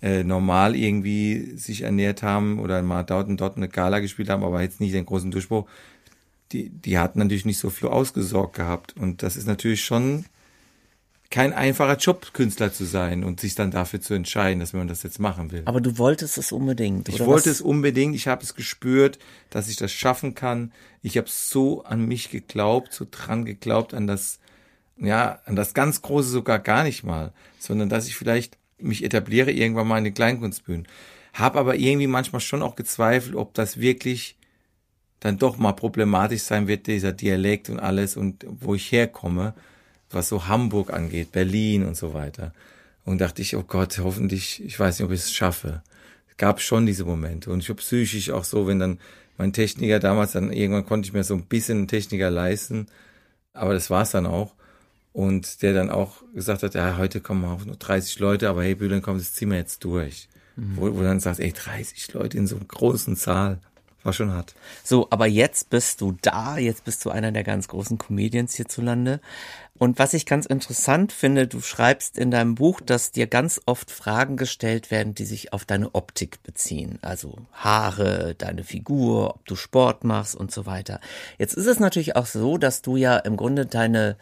[0.03, 4.43] äh, normal irgendwie sich ernährt haben oder mal dort und dort eine Gala gespielt haben,
[4.43, 5.67] aber jetzt nicht den großen Durchbruch,
[6.51, 8.95] die, die hatten natürlich nicht so viel ausgesorgt gehabt.
[8.97, 10.25] Und das ist natürlich schon
[11.31, 15.03] kein einfacher Job, Künstler zu sein und sich dann dafür zu entscheiden, dass man das
[15.03, 15.63] jetzt machen will.
[15.65, 17.09] Aber du wolltest es unbedingt.
[17.09, 17.57] Ich wollte was?
[17.57, 18.15] es unbedingt.
[18.15, 20.71] Ich habe es gespürt, dass ich das schaffen kann.
[21.01, 24.39] Ich habe so an mich geglaubt, so dran geglaubt, an das,
[24.97, 29.51] ja, an das ganz Große sogar gar nicht mal, sondern dass ich vielleicht mich etabliere
[29.51, 30.87] irgendwann mal in den Kleinkunstbühnen.
[31.33, 34.37] Hab aber irgendwie manchmal schon auch gezweifelt, ob das wirklich
[35.19, 39.53] dann doch mal problematisch sein wird, dieser Dialekt und alles und wo ich herkomme,
[40.09, 42.53] was so Hamburg angeht, Berlin und so weiter.
[43.05, 45.83] Und dachte ich, oh Gott, hoffentlich, ich weiß nicht, ob ich es schaffe.
[46.29, 47.51] Es gab schon diese Momente.
[47.51, 48.99] Und ich habe psychisch auch so, wenn dann
[49.37, 52.87] mein Techniker damals, dann irgendwann konnte ich mir so ein bisschen einen Techniker leisten,
[53.53, 54.53] aber das war's dann auch.
[55.13, 58.75] Und der dann auch gesagt hat, ja, heute kommen auch nur 30 Leute, aber hey,
[58.75, 60.27] Bühlen, komm, das ziehen wir jetzt durch.
[60.55, 60.75] Mhm.
[60.75, 63.59] Wo, wo dann sagt, ey, 30 Leute in so einem großen Saal
[64.05, 64.55] war schon hart.
[64.83, 69.19] So, aber jetzt bist du da, jetzt bist du einer der ganz großen Comedians hierzulande.
[69.77, 73.91] Und was ich ganz interessant finde, du schreibst in deinem Buch, dass dir ganz oft
[73.91, 76.97] Fragen gestellt werden, die sich auf deine Optik beziehen.
[77.01, 81.01] Also Haare, deine Figur, ob du Sport machst und so weiter.
[81.37, 84.15] Jetzt ist es natürlich auch so, dass du ja im Grunde deine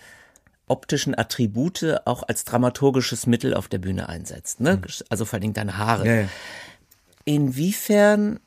[0.68, 4.60] optischen Attribute auch als dramaturgisches Mittel auf der Bühne einsetzt.
[4.60, 4.82] Ne?
[5.10, 6.08] Also vor allem deine Haare.
[6.08, 6.28] Ja, ja.
[7.26, 8.40] Inwiefern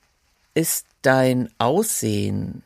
[0.55, 2.63] ist dein Aussehen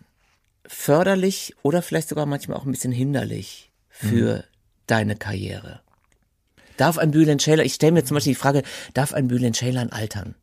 [0.66, 4.42] förderlich oder vielleicht sogar manchmal auch ein bisschen hinderlich für Mhm.
[4.86, 5.80] deine Karriere?
[6.76, 8.62] Darf ein Bülent Ceylan, ich stelle mir zum Beispiel die Frage,
[8.94, 10.34] darf ein Bülent Ceylan altern?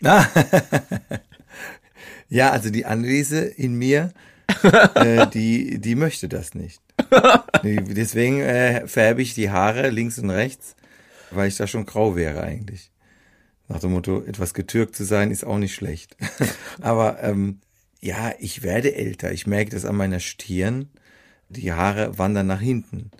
[2.28, 4.12] Ja, also die Anwese in mir,
[4.94, 6.80] äh, die, die möchte das nicht.
[7.62, 10.74] Deswegen äh, färbe ich die Haare links und rechts,
[11.30, 12.90] weil ich da schon grau wäre eigentlich.
[13.68, 16.16] Nach dem Motto, etwas getürkt zu sein, ist auch nicht schlecht.
[16.80, 17.60] Aber ähm,
[18.00, 19.32] ja, ich werde älter.
[19.32, 20.88] Ich merke das an meiner Stirn.
[21.48, 23.10] Die Haare wandern nach hinten.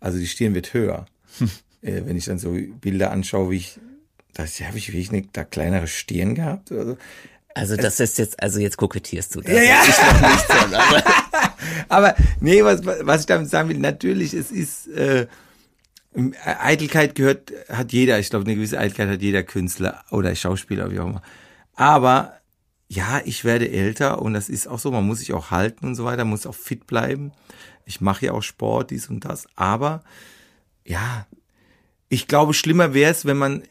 [0.00, 1.06] Also die Stirn wird höher.
[1.82, 3.80] äh, wenn ich dann so Bilder anschaue, wie ich,
[4.34, 6.98] das habe ich wirklich eine da kleinere Stirn gehabt oder so.
[7.54, 9.40] Also das ist jetzt, also jetzt kokettierst du.
[9.40, 9.82] Das Ja, ja.
[9.82, 11.02] Ich noch nicht so, aber
[11.88, 15.26] Aber nee, was, was ich damit sagen will, natürlich, es ist äh,
[16.44, 20.98] Eitelkeit gehört, hat jeder, ich glaube, eine gewisse Eitelkeit hat jeder Künstler oder Schauspieler, wie
[20.98, 21.22] auch immer.
[21.74, 22.34] Aber
[22.88, 25.94] ja, ich werde älter und das ist auch so, man muss sich auch halten und
[25.94, 27.32] so weiter, muss auch fit bleiben.
[27.84, 29.46] Ich mache ja auch Sport, dies und das.
[29.56, 30.02] Aber
[30.84, 31.26] ja,
[32.08, 33.62] ich glaube, schlimmer wäre es, wenn man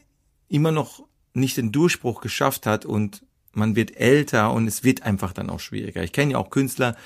[0.48, 5.32] immer noch nicht den Durchbruch geschafft hat und man wird älter und es wird einfach
[5.32, 6.02] dann auch schwieriger.
[6.02, 6.96] Ich kenne ja auch Künstler,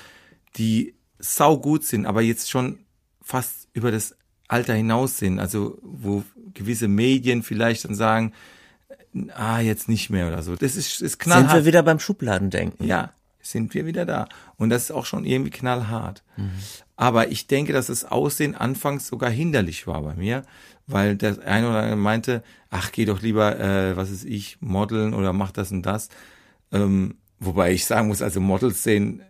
[0.57, 2.81] die sau gut sind, aber jetzt schon
[3.23, 4.15] fast über das
[4.53, 5.39] Alter hinaus sind.
[5.39, 6.23] Also wo
[6.55, 8.33] gewisse Medien vielleicht dann sagen,
[9.35, 10.57] ah, jetzt nicht mehr oder so.
[10.57, 11.55] Das ist, ist sind knallhart.
[11.55, 12.87] wir wieder beim Schubladendenken.
[12.87, 14.29] Ja, sind wir wieder da.
[14.57, 16.23] Und das ist auch schon irgendwie knallhart.
[16.97, 20.43] Aber ich denke, dass das Aussehen anfangs sogar hinderlich war bei mir,
[20.87, 25.15] weil der eine oder andere meinte, ach, geh doch lieber, äh, was ist ich, modeln
[25.15, 26.09] oder mach das und das.
[26.71, 29.23] Ähm, wobei ich sagen muss, also Models sehen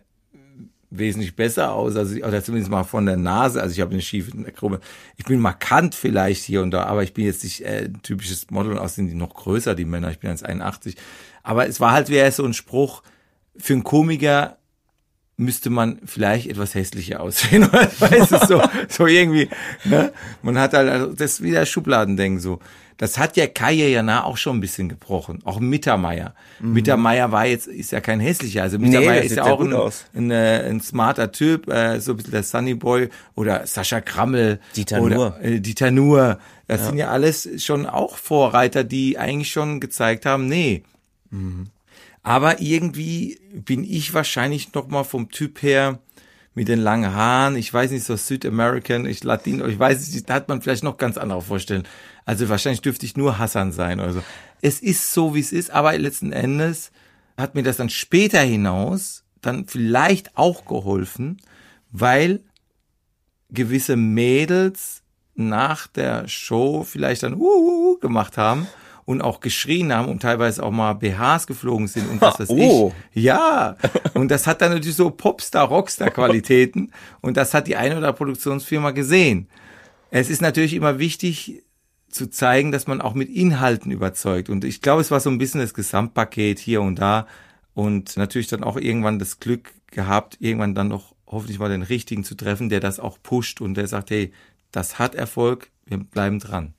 [0.97, 3.61] wesentlich besser aus, also oder zumindest mal von der Nase.
[3.61, 4.79] Also ich habe eine schiefe Krone.
[5.17, 8.49] Ich bin markant vielleicht hier und da, aber ich bin jetzt nicht äh, ein typisches
[8.51, 8.73] Model.
[8.73, 10.11] Und außerdem sind die noch größer, die Männer.
[10.11, 10.95] Ich bin 1,81.
[11.41, 13.03] Aber es war halt wie so ein Spruch,
[13.57, 14.57] für einen Komiker
[15.35, 17.63] müsste man vielleicht etwas hässlicher aussehen.
[17.99, 19.49] weißt du, so, so irgendwie.
[19.83, 20.13] Ne?
[20.41, 22.59] Man hat halt, also das ist wieder Schubladendenken so.
[22.97, 25.39] Das hat ja Kaye Jana auch schon ein bisschen gebrochen.
[25.43, 26.33] Auch Mittermeier.
[26.59, 28.63] Mittermeier war jetzt, ist ja kein hässlicher.
[28.63, 29.73] Also Mittermeier das ist ja auch ein,
[30.15, 34.59] ein, äh, ein smarter Typ, äh, so ein bisschen der Sunny Boy oder Sascha Krammel.
[34.75, 35.39] Dieter oder, Nuhr.
[35.41, 36.39] Äh, Dieter Nuhr.
[36.67, 40.83] Das sind ja alles schon auch Vorreiter, die eigentlich schon gezeigt haben, nee,
[42.23, 45.99] aber irgendwie bin ich wahrscheinlich noch mal vom Typ her
[46.55, 50.35] mit den langen Haaren, ich weiß nicht, so Südamerican, ich Latino, ich weiß nicht, da
[50.35, 51.87] hat man vielleicht noch ganz andere Vorstellungen.
[52.25, 54.23] Also wahrscheinlich dürfte ich nur Hassan sein oder so.
[54.61, 56.91] Es ist so, wie es ist, aber letzten Endes
[57.37, 61.41] hat mir das dann später hinaus dann vielleicht auch geholfen,
[61.91, 62.41] weil
[63.49, 65.01] gewisse Mädels
[65.35, 68.67] nach der Show vielleicht dann uh, uh, uh, gemacht haben
[69.05, 72.93] und auch geschrien haben und teilweise auch mal BHs geflogen sind und was weiß Oh.
[73.13, 73.23] ich.
[73.23, 73.75] Ja,
[74.13, 78.13] und das hat dann natürlich so Popstar, Rockstar-Qualitäten und das hat die eine oder andere
[78.13, 79.47] Produktionsfirma gesehen.
[80.11, 81.63] Es ist natürlich immer wichtig
[82.09, 85.37] zu zeigen, dass man auch mit Inhalten überzeugt und ich glaube, es war so ein
[85.39, 87.27] bisschen das Gesamtpaket hier und da
[87.73, 92.23] und natürlich dann auch irgendwann das Glück gehabt, irgendwann dann noch hoffentlich mal den richtigen
[92.23, 94.31] zu treffen, der das auch pusht und der sagt, hey,
[94.71, 96.73] das hat Erfolg, wir bleiben dran.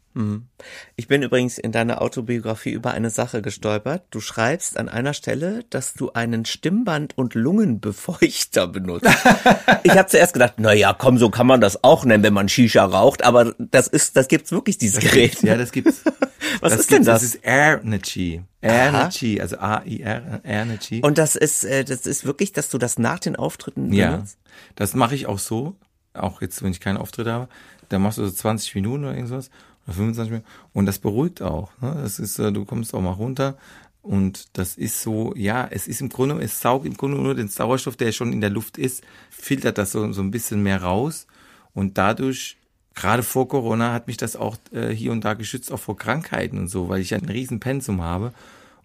[0.97, 4.05] Ich bin übrigens in deiner Autobiografie über eine Sache gestolpert.
[4.11, 9.07] Du schreibst an einer Stelle, dass du einen Stimmband- und Lungenbefeuchter benutzt.
[9.83, 12.49] ich habe zuerst gedacht, na ja, komm, so kann man das auch nennen, wenn man
[12.49, 15.43] Shisha raucht, aber das ist, das gibt's wirklich, dieses Gerät.
[15.43, 16.05] Ja, das gibt's.
[16.61, 17.07] Was das ist denn gibt's.
[17.07, 17.23] das?
[17.23, 18.43] Das ist Airnergy.
[18.61, 21.01] Airnergy, also A-I-R, Airnergy.
[21.03, 24.39] Und das ist, äh, das ist wirklich, dass du das nach den Auftritten Ja, benutzt?
[24.77, 25.75] das mache ich auch so.
[26.13, 27.49] Auch jetzt, wenn ich keinen Auftritt habe.
[27.89, 29.51] Da machst du so 20 Minuten oder irgendwas.
[29.87, 30.49] Oder 25 Minuten.
[30.73, 31.71] Und das beruhigt auch.
[31.81, 31.97] Ne?
[32.03, 33.57] Das ist, äh, du kommst auch mal runter.
[34.03, 37.49] Und das ist so, ja, es ist im Grunde, es saugt im Grunde nur den
[37.49, 41.27] Sauerstoff, der schon in der Luft ist, filtert das so, so ein bisschen mehr raus.
[41.73, 42.59] Und dadurch,
[42.95, 46.59] gerade vor Corona, hat mich das auch äh, hier und da geschützt, auch vor Krankheiten
[46.59, 48.35] und so, weil ich ein riesen Pensum habe.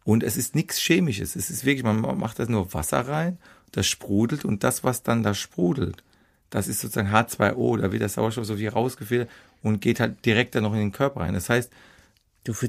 [0.05, 1.35] Und es ist nichts Chemisches.
[1.35, 3.37] Es ist wirklich, man macht da nur Wasser rein,
[3.73, 6.01] das sprudelt und das, was dann da sprudelt,
[6.49, 9.29] das ist sozusagen H2O, da wird der Sauerstoff so viel rausgefiltert
[9.61, 11.33] und geht halt direkt dann noch in den Körper rein.
[11.33, 11.71] Das heißt,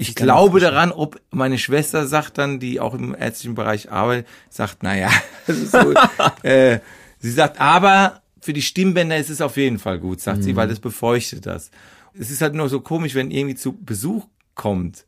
[0.09, 4.83] Ich glaube daran, ob meine Schwester sagt dann, die auch im ärztlichen Bereich arbeitet, sagt,
[4.83, 5.11] naja,
[5.47, 5.95] das ist so,
[6.43, 6.81] äh,
[7.19, 10.69] sie sagt, aber für die Stimmbänder ist es auf jeden Fall gut, sagt sie, weil
[10.69, 11.71] das befeuchtet das.
[12.15, 15.05] Es ist halt nur so komisch, wenn irgendwie zu Besuch kommt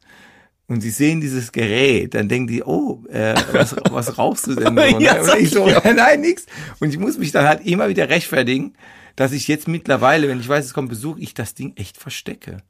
[0.69, 4.65] und sie sehen dieses Gerät, dann denken die, oh, äh, was, was rauchst du denn?
[4.77, 5.05] So, ne?
[5.05, 6.47] Ja, und ich so, ich nein, nix.
[6.81, 8.75] Und ich muss mich dann halt immer wieder rechtfertigen,
[9.17, 12.63] dass ich jetzt mittlerweile, wenn ich weiß, es kommt Besuch, ich das Ding echt verstecke.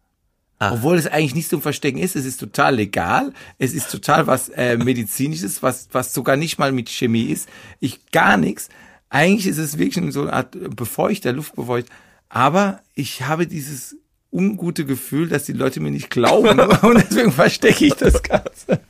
[0.71, 4.49] Obwohl es eigentlich nicht zum Verstecken ist, es ist total legal, es ist total was
[4.51, 7.49] äh, medizinisches, was was sogar nicht mal mit Chemie ist,
[7.81, 8.69] ich gar nichts.
[9.09, 11.93] Eigentlich ist es wirklich so eine Art Befeuchter, Luftbefeuchter,
[12.29, 13.97] aber ich habe dieses
[14.31, 18.81] ungute Gefühl, dass die Leute mir nicht glauben und deswegen verstecke ich das Ganze.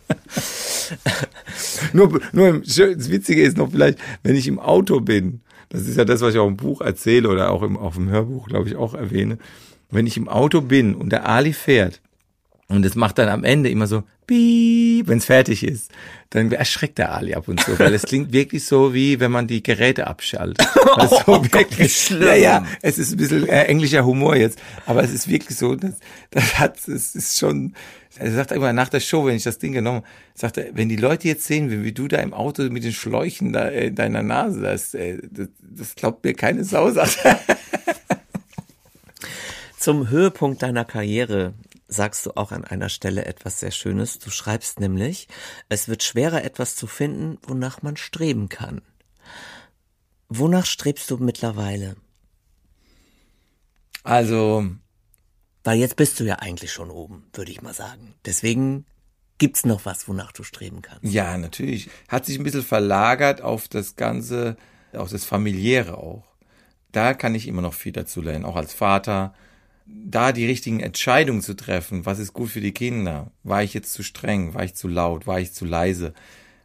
[1.93, 5.41] nur, nur im, das Witzige ist noch vielleicht, wenn ich im Auto bin,
[5.72, 8.11] das ist ja das, was ich auch im Buch erzähle oder auch im, auf dem
[8.11, 9.38] Hörbuch, glaube ich, auch erwähne.
[9.90, 12.02] Wenn ich im Auto bin und der Ali fährt
[12.68, 15.90] und es macht dann am Ende immer so piep, wenn es fertig ist,
[16.31, 19.46] dann erschreckt der Ali ab und zu, weil es klingt wirklich so, wie wenn man
[19.46, 20.66] die Geräte abschaltet.
[20.94, 22.22] Also Oh Gott, wirklich, schlimm.
[22.22, 25.75] Ja, ja, es ist ein bisschen äh, englischer Humor jetzt, aber es ist wirklich so,
[25.75, 25.94] das,
[26.31, 27.75] das hat, es ist schon,
[28.18, 30.03] er sagt immer nach der Show, wenn ich das Ding genommen,
[30.35, 32.92] sagt er, wenn die Leute jetzt sehen, wie, wie du da im Auto mit den
[32.92, 37.20] Schläuchen da äh, in deiner Nase, das, äh, das, das glaubt mir keine Sau, sagt
[37.25, 37.40] er.
[39.79, 41.55] Zum Höhepunkt deiner Karriere
[41.92, 44.18] sagst du auch an einer Stelle etwas sehr Schönes.
[44.18, 45.28] Du schreibst nämlich,
[45.68, 48.83] es wird schwerer etwas zu finden, wonach man streben kann.
[50.28, 51.96] Wonach strebst du mittlerweile?
[54.02, 54.66] Also,
[55.64, 58.14] Weil jetzt bist du ja eigentlich schon oben, würde ich mal sagen.
[58.24, 58.85] Deswegen
[59.38, 61.05] gibt's noch was, wonach du streben kannst.
[61.05, 61.90] Ja, natürlich.
[62.09, 64.57] Hat sich ein bisschen verlagert auf das Ganze,
[64.92, 66.24] auf das Familiäre auch.
[66.90, 69.35] Da kann ich immer noch viel dazu lernen, auch als Vater.
[69.87, 73.31] Da die richtigen Entscheidungen zu treffen, was ist gut für die Kinder?
[73.42, 74.55] War ich jetzt zu streng?
[74.55, 75.27] War ich zu laut?
[75.27, 76.14] War ich zu leise?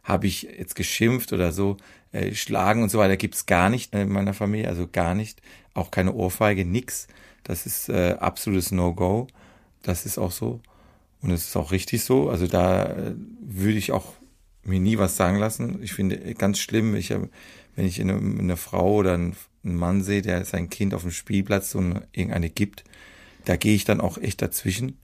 [0.04, 1.76] Habe ich jetzt geschimpft oder so?
[2.12, 5.42] Äh, schlagen und so weiter gibt's gar nicht in meiner Familie, also gar nicht.
[5.74, 7.06] Auch keine Ohrfeige, nix.
[7.44, 9.26] Das ist äh, absolutes No-Go.
[9.82, 10.60] Das ist auch so.
[11.20, 12.30] Und es ist auch richtig so.
[12.30, 14.14] Also da äh, würde ich auch
[14.62, 15.82] mir nie was sagen lassen.
[15.82, 17.22] Ich finde ganz schlimm, ich hab,
[17.78, 21.70] wenn ich eine, eine Frau oder einen, Mann sehe, der sein Kind auf dem Spielplatz
[21.70, 22.82] so eine, irgendeine gibt,
[23.44, 24.98] da gehe ich dann auch echt dazwischen.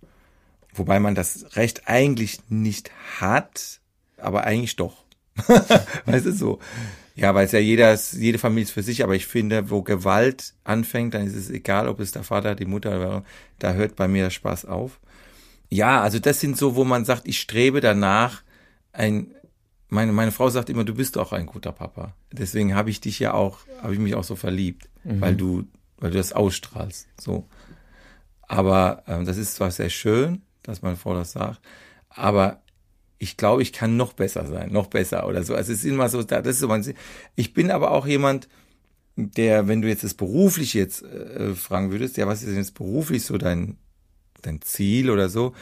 [0.72, 3.80] Wobei man das Recht eigentlich nicht hat,
[4.16, 5.04] aber eigentlich doch.
[6.06, 6.58] weißt du so?
[7.14, 10.54] Ja, weil es ja jeder, jede Familie ist für sich, aber ich finde, wo Gewalt
[10.64, 13.24] anfängt, dann ist es egal, ob es der Vater, die Mutter, oder,
[13.60, 14.98] da hört bei mir der Spaß auf.
[15.70, 18.42] Ja, also das sind so, wo man sagt, ich strebe danach
[18.92, 19.32] ein,
[19.88, 22.14] meine, meine Frau sagt immer, du bist doch ein guter Papa.
[22.33, 25.64] Deswegen habe ich dich ja auch, habe ich mich auch so verliebt, weil du,
[25.99, 27.47] weil du das ausstrahlst, so.
[28.42, 31.61] Aber ähm, das ist zwar sehr schön, dass meine Frau das sagt,
[32.09, 32.62] aber
[33.18, 35.55] ich glaube, ich kann noch besser sein, noch besser oder so.
[35.55, 36.94] Also es ist immer so, das ist so mein,
[37.37, 38.49] ich bin aber auch jemand,
[39.16, 42.75] der, wenn du jetzt das beruflich jetzt äh, fragen würdest, ja, was ist denn jetzt
[42.75, 43.79] beruflich so dein,
[44.42, 45.55] dein Ziel oder so,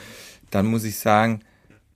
[0.50, 1.40] dann muss ich sagen,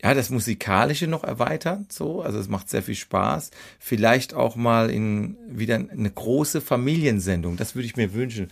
[0.06, 3.50] ja, das Musikalische noch erweitern, so, also es macht sehr viel Spaß.
[3.80, 8.48] Vielleicht auch mal in wieder eine große Familiensendung, das würde ich mir wünschen.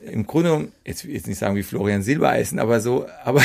[0.00, 3.42] Im Grunde, jetzt, jetzt nicht sagen wie Florian Silbereisen, aber so, aber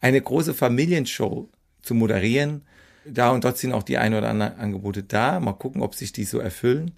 [0.00, 1.48] eine große Familienshow
[1.80, 2.62] zu moderieren.
[3.04, 5.38] Da und dort sind auch die ein oder anderen Angebote da.
[5.38, 6.90] Mal gucken, ob sich die so erfüllen.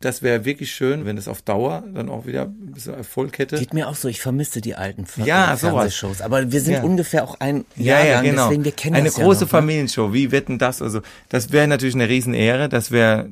[0.00, 3.56] Das wäre wirklich schön, wenn es auf Dauer dann auch wieder ein bisschen Erfolg hätte.
[3.58, 5.56] Geht mir auch so, ich vermisse die alten Ja.
[5.56, 6.20] Fernsehshows.
[6.20, 6.82] Aber wir sind Ja.
[6.82, 8.44] ungefähr auch ein Ja, Jahrgang, ja, genau.
[8.48, 9.58] deswegen wir kennen Eine das ja große noch, ne?
[9.58, 10.12] Familienshow.
[10.12, 10.82] Wie wird denn das?
[10.82, 12.68] Also, das wäre natürlich eine Riesenehre.
[12.68, 13.30] Das wäre,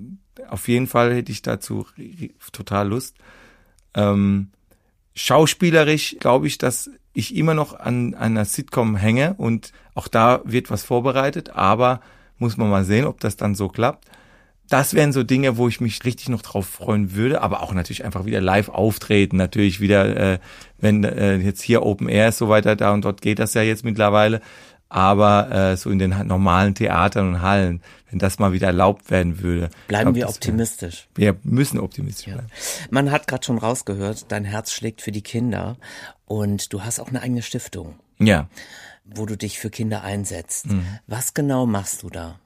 [0.49, 1.87] auf jeden Fall hätte ich dazu
[2.53, 3.15] total Lust.
[3.95, 4.49] Ähm,
[5.15, 10.41] schauspielerisch glaube ich, dass ich immer noch an, an einer Sitcom hänge und auch da
[10.45, 12.01] wird was vorbereitet, aber
[12.39, 14.09] muss man mal sehen, ob das dann so klappt.
[14.71, 18.05] Das wären so Dinge, wo ich mich richtig noch drauf freuen würde, aber auch natürlich
[18.05, 20.39] einfach wieder live auftreten, natürlich wieder, äh,
[20.79, 23.63] wenn äh, jetzt hier Open Air ist so weiter, da und dort geht das ja
[23.63, 24.41] jetzt mittlerweile,
[24.89, 29.41] aber äh, so in den normalen Theatern und Hallen, wenn das mal wieder erlaubt werden
[29.41, 29.69] würde.
[29.89, 31.09] Bleiben glaub, wir optimistisch.
[31.15, 32.35] Wir müssen optimistisch Ja.
[32.35, 32.49] bleiben.
[32.91, 35.77] Man hat gerade schon rausgehört, dein Herz schlägt für die Kinder
[36.25, 38.49] und du hast auch eine eigene Stiftung, Ja.
[39.05, 40.67] wo du dich für Kinder einsetzt.
[40.71, 40.87] Mhm.
[41.07, 42.39] Was genau machst du da?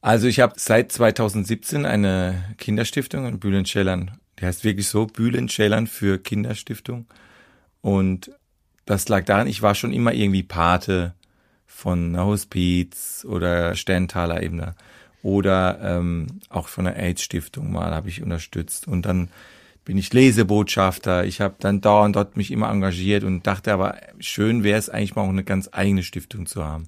[0.00, 4.12] Also ich habe seit 2017 eine Kinderstiftung in Bühlen-Schellern.
[4.38, 7.06] Die heißt wirklich so, Bühlen-Schellern für Kinderstiftung.
[7.82, 8.30] Und
[8.86, 11.14] das lag daran, ich war schon immer irgendwie Pate
[11.66, 14.74] von Hospiz oder Sterntaler Ebene
[15.22, 18.88] oder ähm, auch von der AIDS-Stiftung mal habe ich unterstützt.
[18.88, 19.28] Und dann
[19.84, 21.24] bin ich Lesebotschafter.
[21.24, 25.14] Ich habe dann dauernd dort mich immer engagiert und dachte aber, schön wäre es eigentlich
[25.14, 26.86] mal auch eine ganz eigene Stiftung zu haben.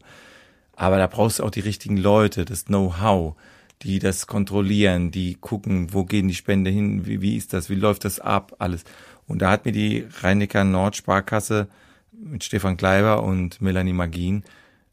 [0.75, 3.37] Aber da brauchst du auch die richtigen Leute, das Know-how,
[3.83, 7.75] die das kontrollieren, die gucken, wo gehen die Spende hin, wie, wie ist das, wie
[7.75, 8.85] läuft das ab, alles.
[9.27, 11.69] Und da hat mir die Rhein-Neckar Nord-Sparkasse
[12.13, 14.45] mit Stefan Kleiber und Melanie Magin,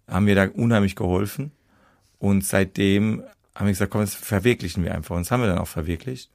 [0.07, 1.51] haben mir da unheimlich geholfen.
[2.17, 3.23] Und seitdem
[3.55, 5.15] haben wir gesagt, komm, das verwirklichen wir einfach.
[5.15, 6.31] Und das haben wir dann auch verwirklicht.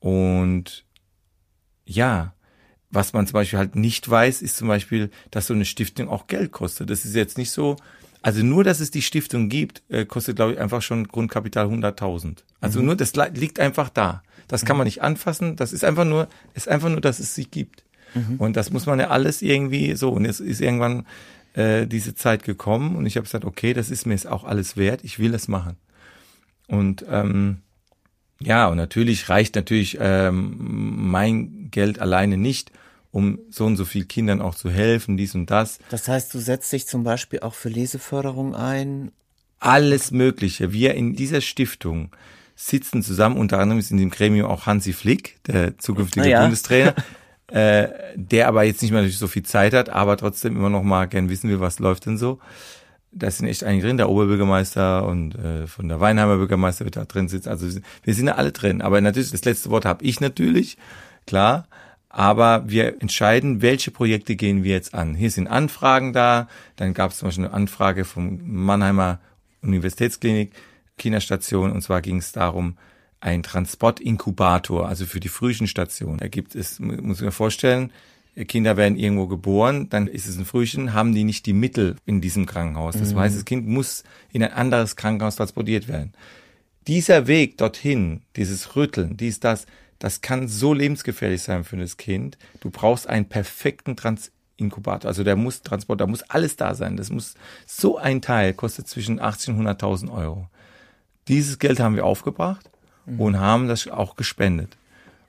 [0.00, 0.84] Und
[1.84, 2.34] ja,
[2.90, 6.26] was man zum Beispiel halt nicht weiß, ist zum Beispiel, dass so eine Stiftung auch
[6.26, 6.88] Geld kostet.
[6.88, 7.76] Das ist jetzt nicht so,
[8.26, 12.38] also nur, dass es die Stiftung gibt, äh, kostet, glaube ich, einfach schon Grundkapital 100.000.
[12.60, 12.86] Also mhm.
[12.86, 14.24] nur, das liegt einfach da.
[14.48, 15.54] Das kann man nicht anfassen.
[15.54, 17.84] Das ist einfach nur, ist einfach nur, dass es sie gibt.
[18.14, 18.38] Mhm.
[18.38, 20.10] Und das muss man ja alles irgendwie so.
[20.10, 21.06] Und es ist irgendwann
[21.54, 24.76] äh, diese Zeit gekommen und ich habe gesagt, okay, das ist mir jetzt auch alles
[24.76, 25.04] wert.
[25.04, 25.76] Ich will das machen.
[26.66, 27.58] Und ähm,
[28.40, 30.56] ja, und natürlich reicht natürlich ähm,
[31.12, 32.72] mein Geld alleine nicht,
[33.16, 35.78] um so und so viel Kindern auch zu helfen, dies und das.
[35.88, 39.10] Das heißt, du setzt dich zum Beispiel auch für Leseförderung ein?
[39.58, 40.74] Alles Mögliche.
[40.74, 42.10] Wir in dieser Stiftung
[42.56, 46.42] sitzen zusammen, unter anderem ist in dem Gremium auch Hansi Flick, der zukünftige ja.
[46.42, 46.94] Bundestrainer,
[47.46, 51.06] äh, der aber jetzt nicht mehr so viel Zeit hat, aber trotzdem immer noch mal
[51.06, 52.38] gern wissen will, was läuft denn so
[53.12, 57.06] da sind echt einige drin, der Oberbürgermeister und äh, von der Weinheimer Bürgermeister wird da
[57.06, 57.48] drin sitzen.
[57.48, 57.66] Also
[58.02, 58.82] wir sind ja alle drin.
[58.82, 60.76] Aber natürlich, das letzte Wort habe ich natürlich,
[61.26, 61.66] klar.
[62.16, 65.14] Aber wir entscheiden, welche Projekte gehen wir jetzt an.
[65.14, 66.48] Hier sind Anfragen da.
[66.76, 69.20] Dann gab es zum Beispiel eine Anfrage vom Mannheimer
[69.60, 70.52] Universitätsklinik,
[70.96, 71.70] Kinderstation.
[71.70, 72.78] Und zwar ging es darum,
[73.20, 76.16] ein Transportinkubator, also für die Frühchenstation.
[76.16, 77.92] Da gibt es, muss mir vorstellen,
[78.48, 82.22] Kinder werden irgendwo geboren, dann ist es ein Frühchen, haben die nicht die Mittel in
[82.22, 82.96] diesem Krankenhaus.
[82.96, 83.18] Das mhm.
[83.18, 86.14] heißt, das Kind muss in ein anderes Krankenhaus transportiert werden.
[86.86, 89.66] Dieser Weg dorthin, dieses Rütteln, dies, das,
[89.98, 92.38] das kann so lebensgefährlich sein für das Kind.
[92.60, 95.08] Du brauchst einen perfekten Transinkubator.
[95.08, 96.96] Also der muss Transport, da muss alles da sein.
[96.96, 97.34] Das muss,
[97.66, 100.48] so ein Teil kostet zwischen 18 und 100.000 Euro.
[101.28, 102.70] Dieses Geld haben wir aufgebracht
[103.06, 103.20] mhm.
[103.20, 104.76] und haben das auch gespendet.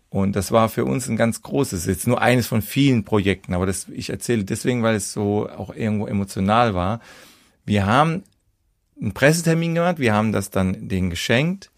[0.10, 3.66] Und das war für uns ein ganz großes, jetzt nur eines von vielen Projekten, aber
[3.66, 7.02] das, ich erzähle deswegen, weil es so auch irgendwo emotional war.
[7.66, 8.24] Wir haben
[9.00, 11.72] einen Pressetermin gemacht, wir haben das dann denen geschenkt,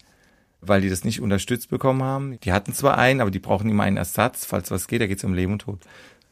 [0.60, 2.38] weil die das nicht unterstützt bekommen haben.
[2.40, 5.18] Die hatten zwar einen, aber die brauchen immer einen Ersatz, falls was geht, da geht
[5.18, 5.80] es um Leben und Tod.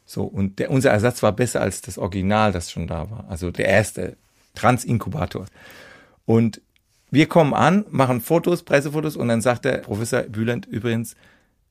[0.05, 3.25] So, und der, unser Ersatz war besser als das Original, das schon da war.
[3.29, 4.17] Also der erste
[4.55, 5.45] Transinkubator.
[6.25, 6.61] Und
[7.11, 11.15] wir kommen an, machen Fotos, Pressefotos und dann sagt der Professor Bühland übrigens,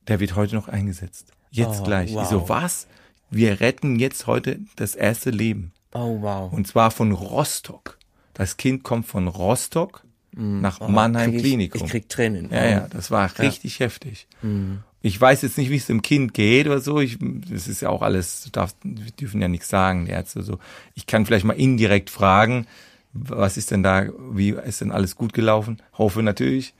[0.08, 1.32] der wird heute noch eingesetzt.
[1.50, 2.14] Jetzt oh, gleich.
[2.14, 2.22] Wow.
[2.22, 2.86] Ich so, was?
[3.30, 5.72] Wir retten jetzt heute das erste Leben.
[5.92, 6.52] Oh, wow.
[6.52, 7.98] Und zwar von Rostock.
[8.34, 10.04] Das Kind kommt von Rostock.
[10.38, 11.84] Nach oh, Mannheim ich, Klinikum.
[11.84, 12.48] Ich krieg Tränen.
[12.50, 13.42] Ja, ja, das war ja.
[13.42, 14.28] richtig heftig.
[14.42, 14.76] Mm.
[15.00, 17.00] Ich weiß jetzt nicht, wie es dem Kind geht oder so.
[17.00, 20.42] Ich, das ist ja auch alles, du darfst, wir dürfen ja nichts sagen, die Ärzte
[20.42, 20.58] so.
[20.94, 22.66] Ich kann vielleicht mal indirekt fragen,
[23.12, 25.82] was ist denn da, wie ist denn alles gut gelaufen?
[25.96, 26.74] Hoffe natürlich.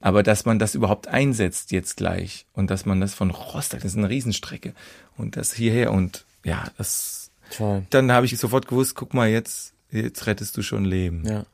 [0.00, 3.92] Aber dass man das überhaupt einsetzt jetzt gleich und dass man das von Rostock, das
[3.92, 4.72] ist eine Riesenstrecke
[5.16, 7.30] und das hierher und ja, das.
[7.54, 7.84] Toll.
[7.90, 11.24] Dann habe ich sofort gewusst, guck mal, jetzt, jetzt rettest du schon Leben.
[11.26, 11.44] Ja.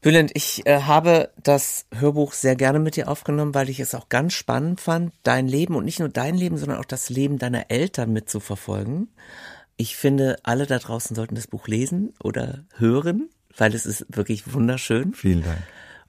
[0.00, 4.08] Bülent, ich äh, habe das Hörbuch sehr gerne mit dir aufgenommen, weil ich es auch
[4.08, 7.70] ganz spannend fand, dein Leben und nicht nur dein Leben, sondern auch das Leben deiner
[7.70, 9.08] Eltern mitzuverfolgen.
[9.76, 14.52] Ich finde, alle da draußen sollten das Buch lesen oder hören, weil es ist wirklich
[14.52, 15.12] wunderschön.
[15.12, 15.58] Vielen Dank.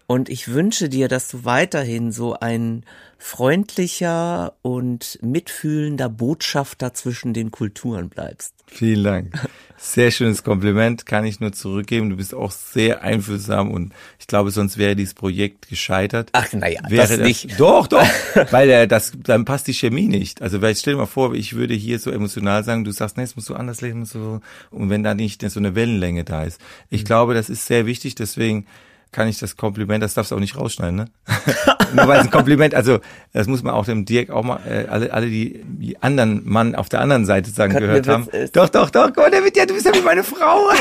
[0.10, 2.86] Und ich wünsche dir, dass du weiterhin so ein
[3.18, 8.54] freundlicher und mitfühlender Botschafter zwischen den Kulturen bleibst.
[8.68, 9.48] Vielen Dank.
[9.78, 12.10] Sehr schönes Kompliment, kann ich nur zurückgeben.
[12.10, 16.30] Du bist auch sehr einfühlsam und ich glaube, sonst wäre dieses Projekt gescheitert.
[16.32, 17.60] Ach, naja, wäre das nicht.
[17.60, 18.08] doch, doch,
[18.52, 20.42] weil äh, das, dann passt die Chemie nicht.
[20.42, 23.24] Also, weil stell dir mal vor, ich würde hier so emotional sagen, du sagst, nee,
[23.24, 24.40] es musst du anders leben, so,
[24.72, 26.60] und wenn da nicht so eine Wellenlänge da ist.
[26.90, 27.08] Ich mhm.
[27.08, 28.66] glaube, das ist sehr wichtig, deswegen
[29.12, 31.06] kann ich das Kompliment, das darfst du auch nicht rausschneiden, ne?
[31.96, 33.00] Nur weil es ein Kompliment, also
[33.34, 36.76] das muss man auch dem Dirk auch mal, äh, alle, alle die, die anderen Mann
[36.76, 38.28] auf der anderen Seite sagen Gott, gehört haben.
[38.54, 40.70] Doch, doch, doch, guck mal, der wird ja, du bist ja wie meine Frau.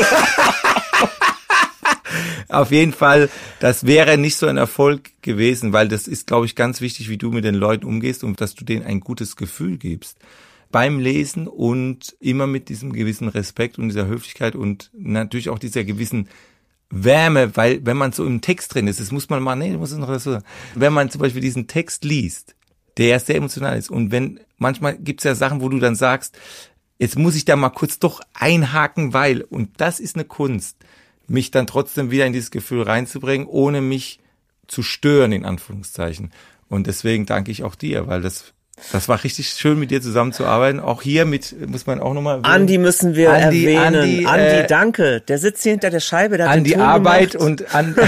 [2.49, 3.29] auf jeden Fall,
[3.61, 7.19] das wäre nicht so ein Erfolg gewesen, weil das ist, glaube ich, ganz wichtig, wie
[7.19, 10.19] du mit den Leuten umgehst und dass du denen ein gutes Gefühl gibst
[10.71, 15.85] beim Lesen und immer mit diesem gewissen Respekt und dieser Höflichkeit und natürlich auch dieser
[15.85, 16.29] gewissen
[16.91, 19.91] Wärme, weil wenn man so im Text drin ist, das muss man mal, nee, muss
[19.91, 20.39] es noch so,
[20.75, 22.55] wenn man zum Beispiel diesen Text liest,
[22.97, 26.39] der sehr emotional ist und wenn, manchmal gibt's ja Sachen, wo du dann sagst,
[26.99, 30.77] jetzt muss ich da mal kurz doch einhaken, weil, und das ist eine Kunst,
[31.27, 34.21] mich dann trotzdem wieder in dieses Gefühl reinzubringen, ohne mich
[34.69, 36.33] zu stören, in Anführungszeichen.
[36.69, 38.53] Und deswegen danke ich auch dir, weil das
[38.93, 40.81] Das war richtig schön, mit dir zusammenzuarbeiten.
[40.81, 42.41] Auch hier mit, muss man auch nochmal.
[42.43, 43.95] Andi müssen wir Andi, erwähnen.
[43.97, 45.21] Andi, Andi, äh, danke.
[45.23, 46.37] Der sitzt hier hinter der Scheibe.
[46.37, 47.47] Der an die Arbeit gemacht.
[47.49, 47.97] und an.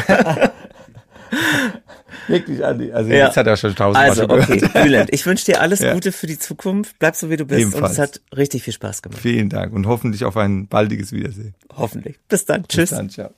[2.28, 2.92] Wirklich, Andi.
[2.92, 3.26] Also Ja.
[3.26, 4.72] jetzt hat er schon tausendmal Also, okay, gehört.
[4.84, 5.94] Bülent, ich wünsche dir alles Ja.
[5.94, 6.98] Gute für die Zukunft.
[6.98, 7.64] Bleib so, wie du bist.
[7.64, 7.92] Und Ebenfalls.
[7.94, 9.20] es hat richtig viel Spaß gemacht.
[9.22, 11.54] Vielen Dank und hoffentlich auf ein baldiges Wiedersehen.
[11.74, 12.18] Hoffentlich.
[12.28, 12.68] Bis dann.
[12.68, 12.90] Tschüss.
[12.90, 13.30] Bis dann, ciao.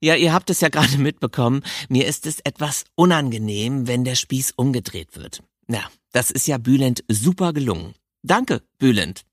[0.00, 1.62] Ja, ihr habt es ja gerade mitbekommen.
[1.88, 5.42] Mir ist es etwas unangenehm, wenn der Spieß umgedreht wird.
[5.66, 5.80] Na,
[6.12, 7.94] das ist ja Bülent super gelungen.
[8.22, 9.24] Danke, Bülent.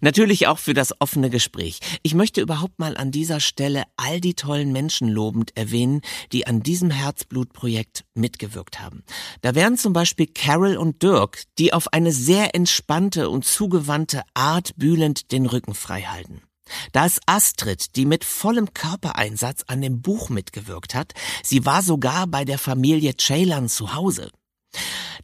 [0.00, 1.80] Natürlich auch für das offene Gespräch.
[2.02, 6.00] Ich möchte überhaupt mal an dieser Stelle all die tollen Menschen lobend erwähnen,
[6.32, 9.02] die an diesem Herzblutprojekt mitgewirkt haben.
[9.42, 14.72] Da wären zum Beispiel Carol und Dirk, die auf eine sehr entspannte und zugewandte Art
[14.76, 16.42] Bülent den Rücken frei halten.
[16.92, 21.12] Da ist Astrid, die mit vollem Körpereinsatz an dem Buch mitgewirkt hat.
[21.42, 24.30] Sie war sogar bei der Familie Ceylan zu Hause.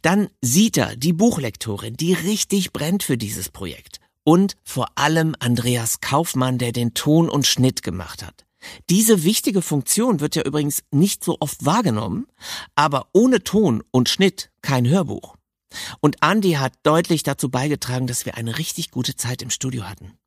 [0.01, 3.99] Dann Sita, die Buchlektorin, die richtig brennt für dieses Projekt.
[4.23, 8.45] Und vor allem Andreas Kaufmann, der den Ton und Schnitt gemacht hat.
[8.89, 12.27] Diese wichtige Funktion wird ja übrigens nicht so oft wahrgenommen,
[12.73, 15.35] aber ohne Ton und Schnitt kein Hörbuch.
[15.99, 20.17] Und Andy hat deutlich dazu beigetragen, dass wir eine richtig gute Zeit im Studio hatten.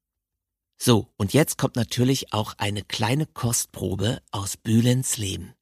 [0.81, 5.55] So, und jetzt kommt natürlich auch eine kleine Kostprobe aus Bülents Leben.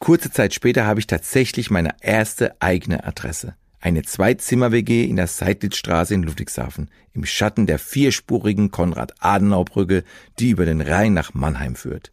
[0.00, 3.54] Kurze Zeit später habe ich tatsächlich meine erste eigene Adresse.
[3.80, 10.02] Eine Zwei-Zimmer-WG in der Seidlitzstraße in Ludwigshafen, im Schatten der vierspurigen Konrad-Adenauer-Brücke,
[10.38, 12.12] die über den Rhein nach Mannheim führt.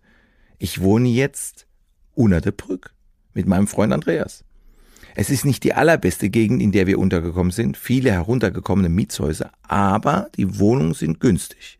[0.59, 1.65] Ich wohne jetzt
[2.13, 2.91] unter der Brücke
[3.33, 4.43] mit meinem Freund Andreas.
[5.19, 10.29] Es ist nicht die allerbeste Gegend, in der wir untergekommen sind, viele heruntergekommene Mietshäuser, aber
[10.37, 11.79] die Wohnungen sind günstig.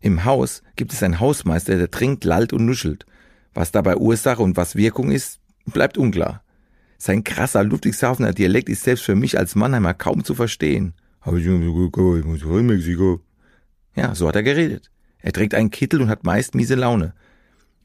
[0.00, 3.06] Im Haus gibt es einen Hausmeister, der trinkt, lallt und nuschelt.
[3.54, 6.42] Was dabei Ursache und was Wirkung ist, bleibt unklar.
[6.98, 10.92] Sein krasser Ludwigshafener Dialekt ist selbst für mich als Mannheimer kaum zu verstehen.
[13.94, 14.90] Ja, so hat er geredet.
[15.20, 17.14] Er trägt einen Kittel und hat meist miese Laune.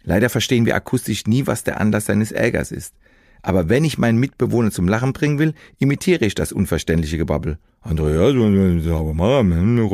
[0.01, 2.95] Leider verstehen wir akustisch nie, was der Anlass seines Ärgers ist.
[3.41, 7.57] Aber wenn ich meinen Mitbewohner zum Lachen bringen will, imitiere ich das unverständliche Gebabbel.
[7.81, 8.33] Andreas,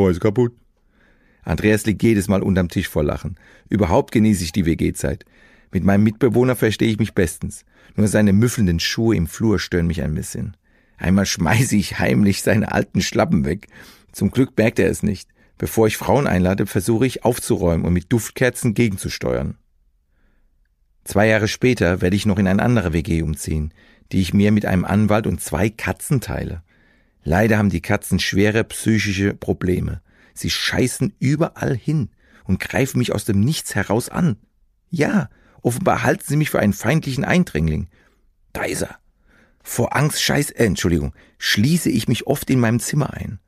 [0.09, 0.53] ist kaputt.
[1.43, 3.37] Andreas liegt jedes Mal unterm Tisch vor Lachen.
[3.69, 5.23] Überhaupt genieße ich die WG-Zeit.
[5.71, 7.63] Mit meinem Mitbewohner verstehe ich mich bestens.
[7.95, 10.57] Nur seine müffelnden Schuhe im Flur stören mich ein bisschen.
[10.97, 13.67] Einmal schmeiße ich heimlich seine alten Schlappen weg.
[14.11, 15.29] Zum Glück merkt er es nicht.
[15.57, 19.57] Bevor ich Frauen einlade, versuche ich aufzuräumen und mit Duftkerzen gegenzusteuern.
[21.07, 23.73] Zwei Jahre später werde ich noch in eine andere WG umziehen,
[24.11, 26.63] die ich mir mit einem Anwalt und zwei Katzen teile.
[27.23, 30.01] Leider haben die Katzen schwere psychische Probleme.
[30.33, 32.09] Sie scheißen überall hin
[32.43, 34.35] und greifen mich aus dem Nichts heraus an.
[34.89, 35.29] Ja,
[35.61, 37.87] offenbar halten sie mich für einen feindlichen Eindringling.
[38.51, 38.97] Da ist er.
[39.63, 43.39] Vor Angst scheiß, äh, Entschuldigung, schließe ich mich oft in meinem Zimmer ein.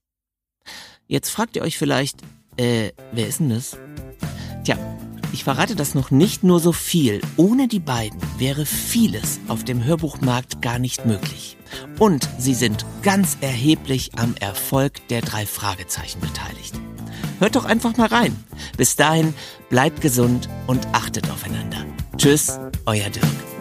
[1.07, 2.19] Jetzt fragt ihr euch vielleicht,
[2.59, 3.77] äh, wer ist denn das?
[4.65, 4.77] Tja,
[5.33, 7.21] ich verrate das noch nicht nur so viel.
[7.37, 11.57] Ohne die beiden wäre vieles auf dem Hörbuchmarkt gar nicht möglich.
[11.99, 16.75] Und sie sind ganz erheblich am Erfolg der drei Fragezeichen beteiligt.
[17.39, 18.37] Hört doch einfach mal rein.
[18.77, 19.35] Bis dahin,
[19.71, 21.85] bleibt gesund und achtet aufeinander.
[22.17, 23.58] Tschüss, euer Dirk.